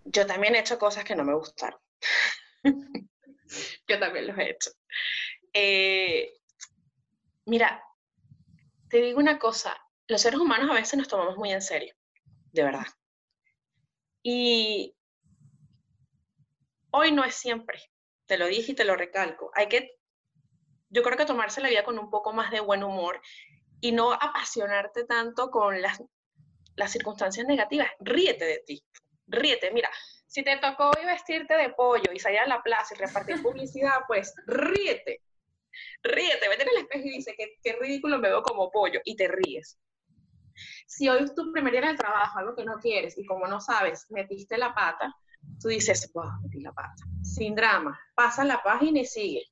Yo 0.04 0.24
también 0.24 0.55
he 0.55 0.61
hecho 0.61 0.79
cosas 0.79 1.02
que 1.02 1.16
no 1.16 1.24
me 1.24 1.35
gustaron. 1.35 1.81
Yo 3.88 3.98
también 3.98 4.29
los 4.29 4.38
he 4.38 4.50
hecho. 4.50 4.70
Eh, 5.52 6.33
Mira, 7.46 7.80
te 8.90 8.98
digo 8.98 9.20
una 9.20 9.38
cosa, 9.38 9.76
los 10.09 10.20
seres 10.20 10.40
humanos 10.40 10.68
a 10.68 10.74
veces 10.74 10.98
nos 10.98 11.06
tomamos 11.06 11.37
muy 11.37 11.52
en 11.52 11.62
serio, 11.62 11.94
de 12.50 12.64
verdad. 12.64 12.87
Y 14.20 14.96
hoy 16.90 17.12
no 17.12 17.24
es 17.24 17.37
siempre, 17.37 17.80
te 18.26 18.37
lo 18.37 18.46
dije 18.46 18.72
y 18.72 18.74
te 18.74 18.85
lo 18.85 18.96
recalco. 18.96 19.52
Hay 19.54 19.68
que, 19.68 19.96
yo 20.88 21.04
creo 21.04 21.16
que 21.16 21.24
tomarse 21.24 21.61
la 21.61 21.68
vida 21.68 21.85
con 21.85 22.00
un 22.00 22.11
poco 22.11 22.32
más 22.32 22.50
de 22.50 22.59
buen 22.59 22.82
humor 22.82 23.22
y 23.80 23.92
no 23.92 24.12
apasionarte 24.12 25.04
tanto 25.04 25.52
con 25.52 25.80
las, 25.80 26.02
las 26.74 26.90
circunstancias 26.90 27.46
negativas. 27.46 27.88
Ríete 28.00 28.44
de 28.44 28.59
ti, 28.66 28.85
ríete. 29.28 29.70
Mira, 29.70 29.90
si 30.26 30.42
te 30.42 30.56
tocó 30.56 30.90
hoy 30.90 31.06
vestirte 31.06 31.54
de 31.54 31.70
pollo 31.70 32.11
y 32.12 32.18
salir 32.18 32.40
a 32.40 32.48
la 32.48 32.61
plaza 32.64 32.96
y 32.96 32.98
repartir 32.98 33.40
publicidad, 33.40 34.00
pues 34.09 34.35
ríete 34.48 35.22
ríete, 36.02 36.48
vete 36.48 36.64
el 36.64 36.82
espejo 36.82 37.06
y 37.06 37.10
dice, 37.10 37.34
qué, 37.36 37.56
qué 37.62 37.74
ridículo 37.74 38.18
me 38.18 38.28
veo 38.28 38.42
como 38.42 38.70
pollo, 38.70 39.00
y 39.04 39.16
te 39.16 39.28
ríes. 39.28 39.78
Si 40.86 41.08
hoy 41.08 41.24
es 41.24 41.34
tu 41.34 41.52
primer 41.52 41.72
día 41.72 41.82
en 41.82 41.88
el 41.88 41.98
trabajo, 41.98 42.38
algo 42.38 42.54
que 42.54 42.64
no 42.64 42.78
quieres, 42.78 43.18
y 43.18 43.26
como 43.26 43.46
no 43.46 43.60
sabes, 43.60 44.06
metiste 44.10 44.56
la 44.56 44.74
pata, 44.74 45.14
tú 45.60 45.68
dices, 45.68 46.10
wow, 46.14 46.40
metí 46.42 46.60
la 46.60 46.72
pata. 46.72 47.04
Sin 47.22 47.54
drama, 47.54 47.98
pasa 48.14 48.44
la 48.44 48.62
página 48.62 49.00
y 49.00 49.04
sigue. 49.04 49.44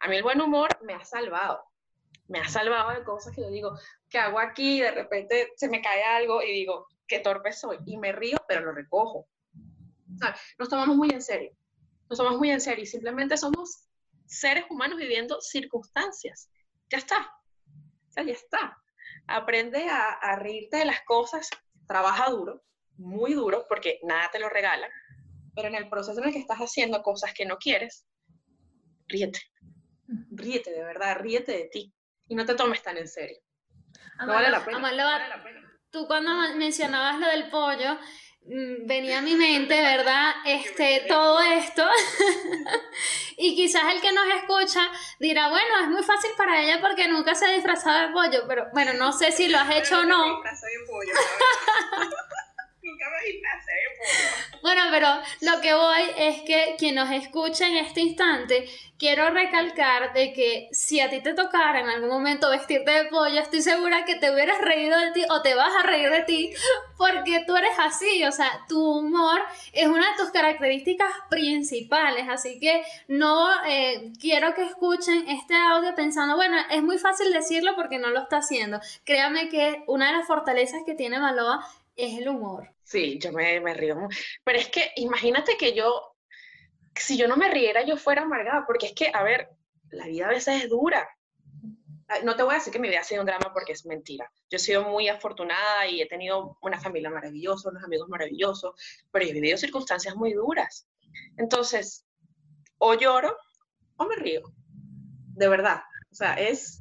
A 0.00 0.08
mí 0.08 0.16
el 0.16 0.22
buen 0.22 0.40
humor 0.40 0.68
me 0.82 0.94
ha 0.94 1.04
salvado. 1.04 1.62
Me 2.28 2.40
ha 2.40 2.48
salvado 2.48 2.90
de 2.90 3.04
cosas 3.04 3.34
que 3.34 3.40
yo 3.40 3.50
digo, 3.50 3.78
¿qué 4.08 4.18
hago 4.18 4.38
aquí? 4.38 4.80
De 4.80 4.90
repente 4.90 5.52
se 5.56 5.68
me 5.68 5.80
cae 5.80 6.02
algo 6.02 6.42
y 6.42 6.52
digo, 6.52 6.86
qué 7.06 7.20
torpe 7.20 7.52
soy. 7.52 7.78
Y 7.86 7.96
me 7.96 8.12
río, 8.12 8.36
pero 8.46 8.60
lo 8.60 8.72
recojo. 8.72 9.26
nos 10.58 10.68
tomamos 10.68 10.96
muy 10.96 11.10
en 11.10 11.22
serio. 11.22 11.52
Nos 12.08 12.18
tomamos 12.18 12.38
muy 12.38 12.50
en 12.50 12.60
serio 12.60 12.84
y 12.84 12.86
simplemente 12.86 13.36
somos 13.36 13.87
seres 14.28 14.64
humanos 14.70 14.98
viviendo 14.98 15.40
circunstancias. 15.40 16.50
Ya 16.90 16.98
está. 16.98 17.20
O 18.08 18.12
sea, 18.12 18.22
ya 18.22 18.32
está. 18.32 18.78
Aprende 19.26 19.88
a, 19.88 20.36
reírte 20.36 20.78
de 20.78 20.84
las 20.84 21.02
cosas, 21.02 21.50
trabaja 21.86 22.30
duro, 22.30 22.62
muy 22.96 23.34
duro, 23.34 23.66
porque 23.68 23.98
nada 24.02 24.30
te 24.30 24.38
lo 24.38 24.48
regala, 24.48 24.88
pero 25.54 25.68
en 25.68 25.74
el 25.74 25.88
proceso 25.88 26.20
en 26.20 26.28
el 26.28 26.32
que 26.32 26.38
estás 26.38 26.58
haciendo 26.58 27.02
cosas 27.02 27.34
que 27.34 27.44
no 27.44 27.58
quieres, 27.58 28.06
ríete. 29.06 29.40
Ríete, 30.30 30.70
de 30.70 30.84
verdad, 30.84 31.18
ríete 31.18 31.52
de 31.52 31.68
ti. 31.68 31.94
Y 32.28 32.34
no 32.34 32.46
te 32.46 32.54
tomes 32.54 32.82
tan 32.82 32.96
en 32.96 33.08
serio. 33.08 33.38
no 34.18 34.28
vale 34.28 34.50
la 34.50 34.64
pena. 34.64 34.78
no 34.78 34.82
vale 34.82 35.28
la 35.28 35.42
pena. 35.42 35.80
Tú 35.90 36.06
cuando 36.06 36.30
mencionabas 36.56 37.18
lo 37.18 37.26
del 37.28 37.50
pollo, 37.50 37.98
venía 38.48 39.18
a 39.18 39.22
mi 39.22 39.34
mente, 39.34 39.78
¿verdad? 39.80 40.32
Este, 40.44 41.04
todo 41.06 41.40
esto. 41.40 41.84
y 43.36 43.54
quizás 43.54 43.82
el 43.92 44.00
que 44.00 44.12
nos 44.12 44.26
escucha 44.36 44.90
dirá, 45.18 45.48
bueno, 45.50 45.80
es 45.82 45.88
muy 45.88 46.02
fácil 46.02 46.30
para 46.36 46.62
ella 46.62 46.80
porque 46.80 47.08
nunca 47.08 47.34
se 47.34 47.46
ha 47.46 47.50
disfrazado 47.50 48.06
de 48.06 48.12
pollo, 48.12 48.44
pero 48.48 48.66
bueno, 48.72 48.94
no 48.94 49.12
sé 49.12 49.32
si 49.32 49.48
lo 49.48 49.58
has 49.58 49.76
hecho 49.76 50.00
o 50.00 50.04
no. 50.04 50.40
Bueno, 54.62 54.82
pero 54.90 55.08
lo 55.40 55.60
que 55.60 55.72
voy 55.74 56.02
es 56.16 56.42
que 56.42 56.74
quien 56.78 56.94
nos 56.96 57.10
escucha 57.10 57.66
en 57.68 57.76
este 57.76 58.00
instante, 58.00 58.68
quiero 58.98 59.30
recalcar 59.30 60.12
de 60.12 60.32
que 60.32 60.68
si 60.72 61.00
a 61.00 61.08
ti 61.08 61.20
te 61.20 61.34
tocara 61.34 61.80
en 61.80 61.88
algún 61.88 62.10
momento 62.10 62.50
vestirte 62.50 62.90
de 62.90 63.04
pollo, 63.04 63.40
estoy 63.40 63.62
segura 63.62 64.04
que 64.04 64.16
te 64.16 64.30
hubieras 64.30 64.60
reído 64.60 64.98
de 64.98 65.12
ti 65.12 65.24
o 65.30 65.40
te 65.42 65.54
vas 65.54 65.72
a 65.76 65.86
reír 65.86 66.10
de 66.10 66.22
ti 66.22 66.52
porque 66.96 67.44
tú 67.46 67.56
eres 67.56 67.78
así, 67.78 68.24
o 68.24 68.32
sea, 68.32 68.64
tu 68.68 68.98
humor 68.98 69.40
es 69.72 69.86
una 69.86 70.10
de 70.10 70.16
tus 70.16 70.30
características 70.30 71.10
principales, 71.30 72.28
así 72.28 72.58
que 72.58 72.82
no 73.06 73.48
eh, 73.66 74.12
quiero 74.20 74.54
que 74.54 74.64
escuchen 74.64 75.28
este 75.28 75.54
audio 75.54 75.94
pensando, 75.94 76.34
bueno, 76.34 76.56
es 76.70 76.82
muy 76.82 76.98
fácil 76.98 77.32
decirlo 77.32 77.76
porque 77.76 77.98
no 77.98 78.10
lo 78.10 78.20
está 78.20 78.38
haciendo. 78.38 78.80
Créame 79.04 79.48
que 79.48 79.84
una 79.86 80.08
de 80.08 80.18
las 80.18 80.26
fortalezas 80.26 80.80
que 80.84 80.94
tiene 80.94 81.20
Maloa 81.20 81.64
es 81.98 82.16
el 82.16 82.28
humor. 82.28 82.72
Sí, 82.84 83.18
yo 83.18 83.32
me, 83.32 83.60
me 83.60 83.74
río. 83.74 83.96
Pero 84.44 84.58
es 84.58 84.68
que 84.68 84.92
imagínate 84.96 85.56
que 85.58 85.74
yo, 85.74 86.14
si 86.94 87.18
yo 87.18 87.26
no 87.26 87.36
me 87.36 87.50
riera, 87.50 87.84
yo 87.84 87.96
fuera 87.96 88.22
amargada, 88.22 88.64
porque 88.66 88.86
es 88.86 88.92
que, 88.92 89.10
a 89.12 89.22
ver, 89.24 89.50
la 89.90 90.06
vida 90.06 90.26
a 90.26 90.30
veces 90.30 90.62
es 90.62 90.70
dura. 90.70 91.06
No 92.24 92.36
te 92.36 92.42
voy 92.44 92.52
a 92.52 92.58
decir 92.58 92.72
que 92.72 92.78
mi 92.78 92.88
vida 92.88 93.00
ha 93.00 93.04
sido 93.04 93.20
un 93.20 93.26
drama 93.26 93.52
porque 93.52 93.72
es 93.72 93.84
mentira. 93.84 94.30
Yo 94.48 94.56
he 94.56 94.60
sido 94.60 94.84
muy 94.84 95.08
afortunada 95.08 95.86
y 95.88 96.00
he 96.00 96.06
tenido 96.06 96.56
una 96.62 96.80
familia 96.80 97.10
maravillosa, 97.10 97.68
unos 97.68 97.84
amigos 97.84 98.08
maravillosos, 98.08 98.74
pero 99.10 99.26
he 99.26 99.32
vivido 99.32 99.58
circunstancias 99.58 100.14
muy 100.14 100.32
duras. 100.32 100.88
Entonces, 101.36 102.06
o 102.78 102.94
lloro 102.94 103.36
o 103.96 104.06
me 104.06 104.14
río. 104.16 104.42
De 105.34 105.48
verdad. 105.48 105.82
O 106.12 106.14
sea, 106.14 106.34
es... 106.34 106.80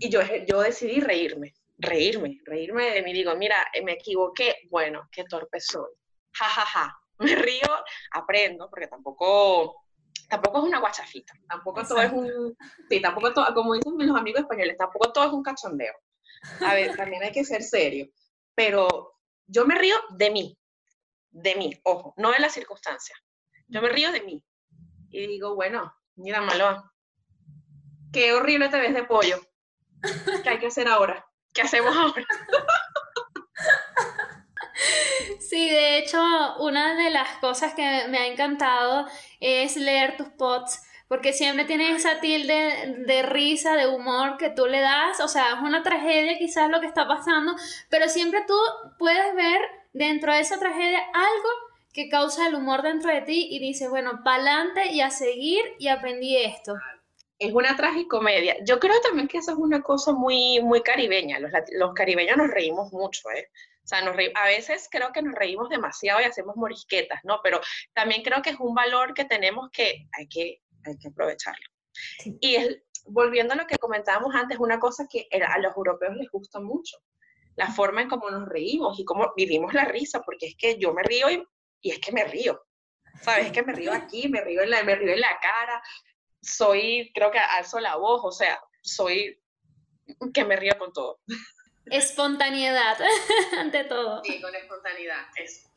Y 0.00 0.10
yo, 0.10 0.20
yo 0.46 0.60
decidí 0.60 1.00
reírme 1.00 1.54
reírme, 1.78 2.40
reírme 2.44 2.90
de 2.90 3.02
mí. 3.02 3.12
Digo, 3.12 3.34
mira, 3.36 3.56
eh, 3.72 3.82
me 3.82 3.92
equivoqué, 3.92 4.56
bueno, 4.70 5.08
qué 5.10 5.24
torpe 5.24 5.60
soy. 5.60 5.90
Ja, 6.32 6.46
ja, 6.46 6.64
ja. 6.64 6.98
Me 7.20 7.34
río, 7.34 7.68
aprendo, 8.12 8.70
porque 8.70 8.86
tampoco, 8.86 9.82
tampoco 10.28 10.58
es 10.58 10.64
una 10.64 10.78
guachafita, 10.78 11.34
tampoco 11.48 11.84
todo 11.84 12.00
es 12.00 12.12
un, 12.12 12.56
sí, 12.88 13.02
tampoco 13.02 13.32
todo, 13.32 13.52
como 13.54 13.74
dicen 13.74 13.94
los 13.98 14.16
amigos 14.16 14.42
españoles, 14.42 14.76
tampoco 14.76 15.10
todo 15.10 15.26
es 15.26 15.32
un 15.32 15.42
cachondeo. 15.42 15.94
A 16.64 16.74
ver, 16.74 16.94
también 16.94 17.24
hay 17.24 17.32
que 17.32 17.44
ser 17.44 17.64
serio, 17.64 18.06
pero 18.54 19.16
yo 19.48 19.66
me 19.66 19.74
río 19.74 19.96
de 20.10 20.30
mí, 20.30 20.56
de 21.30 21.56
mí, 21.56 21.72
ojo, 21.82 22.14
no 22.18 22.30
de 22.30 22.38
la 22.38 22.50
circunstancia. 22.50 23.16
Yo 23.66 23.82
me 23.82 23.88
río 23.88 24.12
de 24.12 24.22
mí. 24.22 24.44
Y 25.10 25.26
digo, 25.26 25.54
bueno, 25.54 25.92
mira, 26.16 26.40
Malo, 26.40 26.84
qué 28.12 28.32
horrible 28.32 28.68
te 28.68 28.78
ves 28.78 28.94
de 28.94 29.04
pollo. 29.04 29.40
¿Qué 30.44 30.48
hay 30.48 30.58
que 30.58 30.68
hacer 30.68 30.86
ahora? 30.86 31.27
¿Qué 31.58 31.62
hacemos 31.62 31.96
ahora? 31.96 32.24
Sí, 35.40 35.68
de 35.68 35.98
hecho, 35.98 36.22
una 36.60 36.94
de 36.94 37.10
las 37.10 37.38
cosas 37.38 37.74
que 37.74 38.06
me 38.08 38.18
ha 38.18 38.26
encantado 38.26 39.08
es 39.40 39.76
leer 39.76 40.16
tus 40.16 40.28
posts, 40.28 40.80
porque 41.08 41.32
siempre 41.32 41.64
tienes 41.64 41.96
esa 41.96 42.20
tilde 42.20 42.94
de 43.06 43.22
risa, 43.22 43.74
de 43.74 43.88
humor 43.88 44.36
que 44.36 44.50
tú 44.50 44.66
le 44.66 44.80
das, 44.80 45.18
o 45.20 45.26
sea, 45.26 45.54
es 45.54 45.60
una 45.62 45.82
tragedia 45.82 46.38
quizás 46.38 46.70
lo 46.70 46.80
que 46.80 46.86
está 46.86 47.08
pasando, 47.08 47.56
pero 47.88 48.08
siempre 48.08 48.44
tú 48.46 48.54
puedes 48.98 49.34
ver 49.34 49.60
dentro 49.92 50.32
de 50.32 50.40
esa 50.40 50.60
tragedia 50.60 51.00
algo 51.12 51.48
que 51.92 52.08
causa 52.08 52.46
el 52.46 52.54
humor 52.54 52.82
dentro 52.82 53.12
de 53.12 53.22
ti 53.22 53.48
y 53.50 53.58
dices, 53.58 53.90
bueno, 53.90 54.20
pa'lante 54.22 54.92
y 54.92 55.00
a 55.00 55.10
seguir 55.10 55.64
y 55.80 55.88
aprendí 55.88 56.36
esto. 56.36 56.74
Es 57.38 57.52
una 57.52 57.76
tragicomedia. 57.76 58.56
Yo 58.64 58.80
creo 58.80 59.00
también 59.00 59.28
que 59.28 59.38
eso 59.38 59.52
es 59.52 59.58
una 59.58 59.80
cosa 59.82 60.12
muy, 60.12 60.60
muy 60.60 60.82
caribeña. 60.82 61.38
Los, 61.38 61.52
los 61.72 61.94
caribeños 61.94 62.36
nos 62.36 62.50
reímos 62.50 62.92
mucho, 62.92 63.30
¿eh? 63.30 63.48
O 63.84 63.88
sea, 63.88 64.02
nos 64.02 64.16
a 64.34 64.44
veces 64.44 64.86
creo 64.90 65.12
que 65.12 65.22
nos 65.22 65.34
reímos 65.34 65.70
demasiado 65.70 66.20
y 66.20 66.24
hacemos 66.24 66.56
morisquetas, 66.56 67.20
¿no? 67.24 67.40
Pero 67.42 67.60
también 67.94 68.22
creo 68.22 68.42
que 68.42 68.50
es 68.50 68.60
un 68.60 68.74
valor 68.74 69.14
que 69.14 69.24
tenemos 69.24 69.70
que 69.72 70.06
hay 70.12 70.28
que, 70.28 70.60
hay 70.84 70.98
que 70.98 71.08
aprovecharlo. 71.08 71.64
Y 72.40 72.56
es, 72.56 72.82
volviendo 73.06 73.54
a 73.54 73.56
lo 73.56 73.66
que 73.66 73.78
comentábamos 73.78 74.34
antes, 74.34 74.58
una 74.58 74.78
cosa 74.78 75.06
que 75.10 75.26
a 75.32 75.58
los 75.58 75.74
europeos 75.74 76.16
les 76.16 76.30
gusta 76.30 76.60
mucho, 76.60 76.98
la 77.56 77.68
forma 77.68 78.02
en 78.02 78.08
cómo 78.08 78.30
nos 78.30 78.48
reímos 78.48 78.98
y 79.00 79.04
cómo 79.04 79.32
vivimos 79.36 79.72
la 79.72 79.86
risa, 79.86 80.20
porque 80.20 80.48
es 80.48 80.56
que 80.56 80.78
yo 80.78 80.92
me 80.92 81.02
río 81.02 81.30
y, 81.30 81.42
y 81.80 81.90
es 81.90 81.98
que 81.98 82.12
me 82.12 82.24
río. 82.24 82.60
¿Sabes? 83.22 83.46
Es 83.46 83.52
que 83.52 83.62
me 83.62 83.72
río 83.72 83.92
aquí, 83.94 84.28
me 84.28 84.42
río, 84.42 84.62
en 84.62 84.70
la, 84.70 84.82
me 84.82 84.96
río 84.96 85.12
en 85.12 85.20
la 85.20 85.38
cara, 85.40 85.82
soy, 86.48 87.10
creo 87.14 87.30
que 87.30 87.38
alzo 87.38 87.80
la 87.80 87.96
voz, 87.96 88.20
o 88.24 88.32
sea, 88.32 88.60
soy 88.82 89.40
que 90.32 90.44
me 90.44 90.56
río 90.56 90.78
con 90.78 90.92
todo. 90.92 91.20
Espontaneidad, 91.86 92.98
ante 93.58 93.84
todo. 93.84 94.22
Sí, 94.24 94.40
con 94.40 94.54
espontaneidad, 94.54 95.26
eso. 95.36 95.68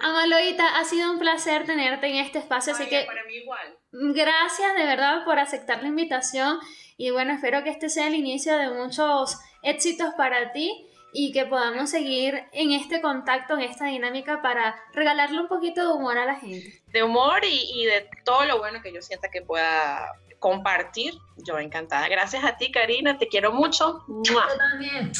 Amaloita, 0.00 0.76
ha 0.76 0.84
sido 0.84 1.12
un 1.12 1.18
placer 1.20 1.66
tenerte 1.66 2.08
en 2.08 2.16
este 2.16 2.38
espacio, 2.38 2.72
así 2.72 2.88
que 2.88 3.04
para 3.04 3.24
mí 3.24 3.36
igual. 3.36 3.78
gracias 3.92 4.74
de 4.74 4.84
verdad 4.84 5.24
por 5.24 5.38
aceptar 5.38 5.82
la 5.82 5.88
invitación 5.88 6.58
y 6.96 7.10
bueno, 7.10 7.32
espero 7.32 7.62
que 7.62 7.70
este 7.70 7.88
sea 7.88 8.08
el 8.08 8.16
inicio 8.16 8.56
de 8.56 8.70
muchos 8.70 9.38
éxitos 9.62 10.14
para 10.16 10.52
ti 10.52 10.88
y 11.12 11.32
que 11.32 11.46
podamos 11.46 11.90
seguir 11.90 12.44
en 12.52 12.72
este 12.72 13.00
contacto, 13.00 13.54
en 13.54 13.62
esta 13.62 13.86
dinámica 13.86 14.42
para 14.42 14.76
regalarle 14.92 15.40
un 15.40 15.48
poquito 15.48 15.80
de 15.80 15.92
humor 15.94 16.18
a 16.18 16.26
la 16.26 16.36
gente. 16.36 16.82
De 16.88 17.02
humor 17.02 17.44
y, 17.44 17.70
y 17.74 17.86
de 17.86 18.08
todo 18.24 18.44
lo 18.44 18.58
bueno 18.58 18.82
que 18.82 18.92
yo 18.92 19.00
sienta 19.00 19.28
que 19.28 19.42
pueda 19.42 20.12
compartir, 20.38 21.14
yo 21.36 21.58
encantada. 21.58 22.08
Gracias 22.08 22.44
a 22.44 22.56
ti, 22.56 22.70
Karina, 22.70 23.18
te 23.18 23.28
quiero 23.28 23.52
mucho. 23.52 24.04
Yo 24.22 24.40
también. 24.58 25.12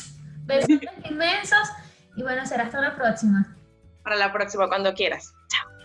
Besitos 0.45 0.93
inmensos 1.11 1.69
y 2.17 2.23
bueno, 2.23 2.47
será 2.47 2.65
hasta 2.65 2.81
la 2.81 2.95
próxima. 2.95 3.57
Para 4.03 4.17
la 4.17 4.33
próxima, 4.33 4.69
cuando 4.69 4.95
quieras. 4.95 5.35
Chao. 5.49 5.77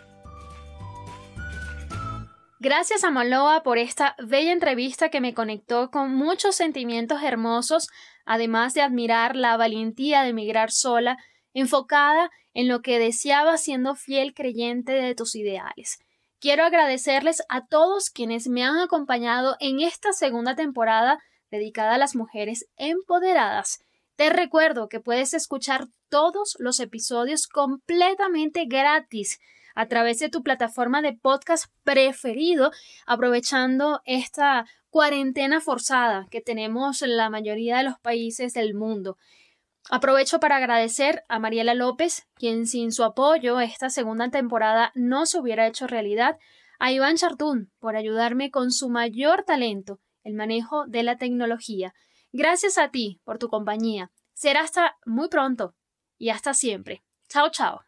Gracias 2.60 3.04
a 3.04 3.10
Maloa 3.10 3.64
por 3.64 3.80
esta 3.80 4.16
bella 4.20 4.52
entrevista 4.52 5.10
que 5.10 5.20
me 5.20 5.34
conectó 5.34 5.90
con 5.90 6.14
muchos 6.14 6.56
sentimientos 6.56 7.24
hermosos, 7.24 7.90
además 8.26 8.74
de 8.74 8.82
admirar 8.82 9.36
la 9.36 9.58
valentía 9.58 10.24
de 10.24 10.30
emigrar 10.30 10.72
sola, 10.72 11.18
enfocada 11.54 12.30
en 12.54 12.68
lo 12.68 12.82
que 12.82 13.00
deseaba 13.00 13.58
siendo 13.58 13.96
fiel 13.96 14.34
creyente 14.34 14.94
de 14.94 15.16
tus 15.16 15.36
ideales. 15.36 16.00
Quiero 16.40 16.64
agradecerles 16.64 17.44
a 17.50 17.66
todos 17.68 18.10
quienes 18.10 18.48
me 18.48 18.64
han 18.64 18.80
acompañado 18.80 19.58
en 19.60 19.80
esta 19.80 20.12
segunda 20.12 20.56
temporada 20.56 21.22
dedicada 21.52 21.96
a 21.96 21.98
las 21.98 22.16
mujeres 22.16 22.68
empoderadas. 22.78 23.84
Te 24.16 24.30
recuerdo 24.30 24.90
que 24.90 25.00
puedes 25.00 25.34
escuchar 25.34 25.88
todos 26.10 26.56
los 26.60 26.80
episodios 26.80 27.48
completamente 27.48 28.66
gratis 28.66 29.40
a 29.76 29.88
través 29.88 30.20
de 30.20 30.30
tu 30.30 30.44
plataforma 30.44 31.02
de 31.02 31.14
podcast 31.14 31.72
preferido, 31.84 32.72
aprovechando 33.06 34.02
esta 34.06 34.66
cuarentena 34.90 35.62
forzada 35.62 36.28
que 36.30 36.42
tenemos 36.42 37.02
en 37.02 37.18
la 37.18 37.30
mayoría 37.30 37.78
de 37.78 37.84
los 37.84 38.00
países 38.00 38.54
del 38.54 38.74
mundo. 38.74 39.18
Aprovecho 39.90 40.40
para 40.40 40.58
agradecer 40.58 41.24
a 41.28 41.40
Mariela 41.40 41.74
López, 41.74 42.28
quien 42.36 42.68
sin 42.68 42.92
su 42.92 43.04
apoyo 43.04 43.60
esta 43.60 43.90
segunda 43.90 44.30
temporada 44.30 44.92
no 44.96 45.26
se 45.26 45.40
hubiera 45.40 45.68
hecho 45.68 45.88
realidad, 45.88 46.38
a 46.80 46.92
Iván 46.92 47.16
Chartún 47.16 47.72
por 47.80 47.96
ayudarme 47.96 48.52
con 48.52 48.72
su 48.72 48.90
mayor 48.90 49.44
talento, 49.44 50.00
el 50.24 50.34
manejo 50.34 50.86
de 50.88 51.04
la 51.04 51.18
tecnología, 51.18 51.94
Gracias 52.34 52.78
a 52.78 52.90
ti 52.90 53.20
por 53.26 53.38
tu 53.40 53.50
compañía. 53.50 54.12
Será 54.34 54.62
hasta 54.62 54.98
muy 55.06 55.28
pronto 55.28 55.76
y 56.18 56.30
hasta 56.30 56.54
siempre. 56.54 57.04
Chao, 57.28 57.50
chao. 57.52 57.82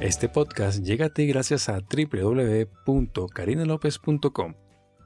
Este 0.00 0.28
podcast 0.28 0.84
llega 0.84 1.06
a 1.06 1.08
ti 1.08 1.26
gracias 1.26 1.68
a 1.68 1.80
www.carinalopez.com, 1.80 4.54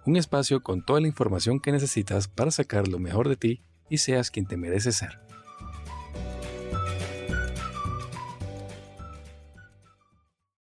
un 0.05 0.17
espacio 0.17 0.63
con 0.63 0.85
toda 0.85 1.01
la 1.01 1.07
información 1.07 1.61
que 1.61 1.73
necesitas 1.73 2.29
para 2.29 2.51
sacar 2.51 2.89
lo 2.89 2.99
mejor 2.99 3.31
de 3.31 3.37
ti 3.37 3.63
y 3.89 3.97
seas 3.97 4.31
quien 4.31 4.45
te 4.45 4.59
mereces 4.59 4.97
ser. 4.97 5.19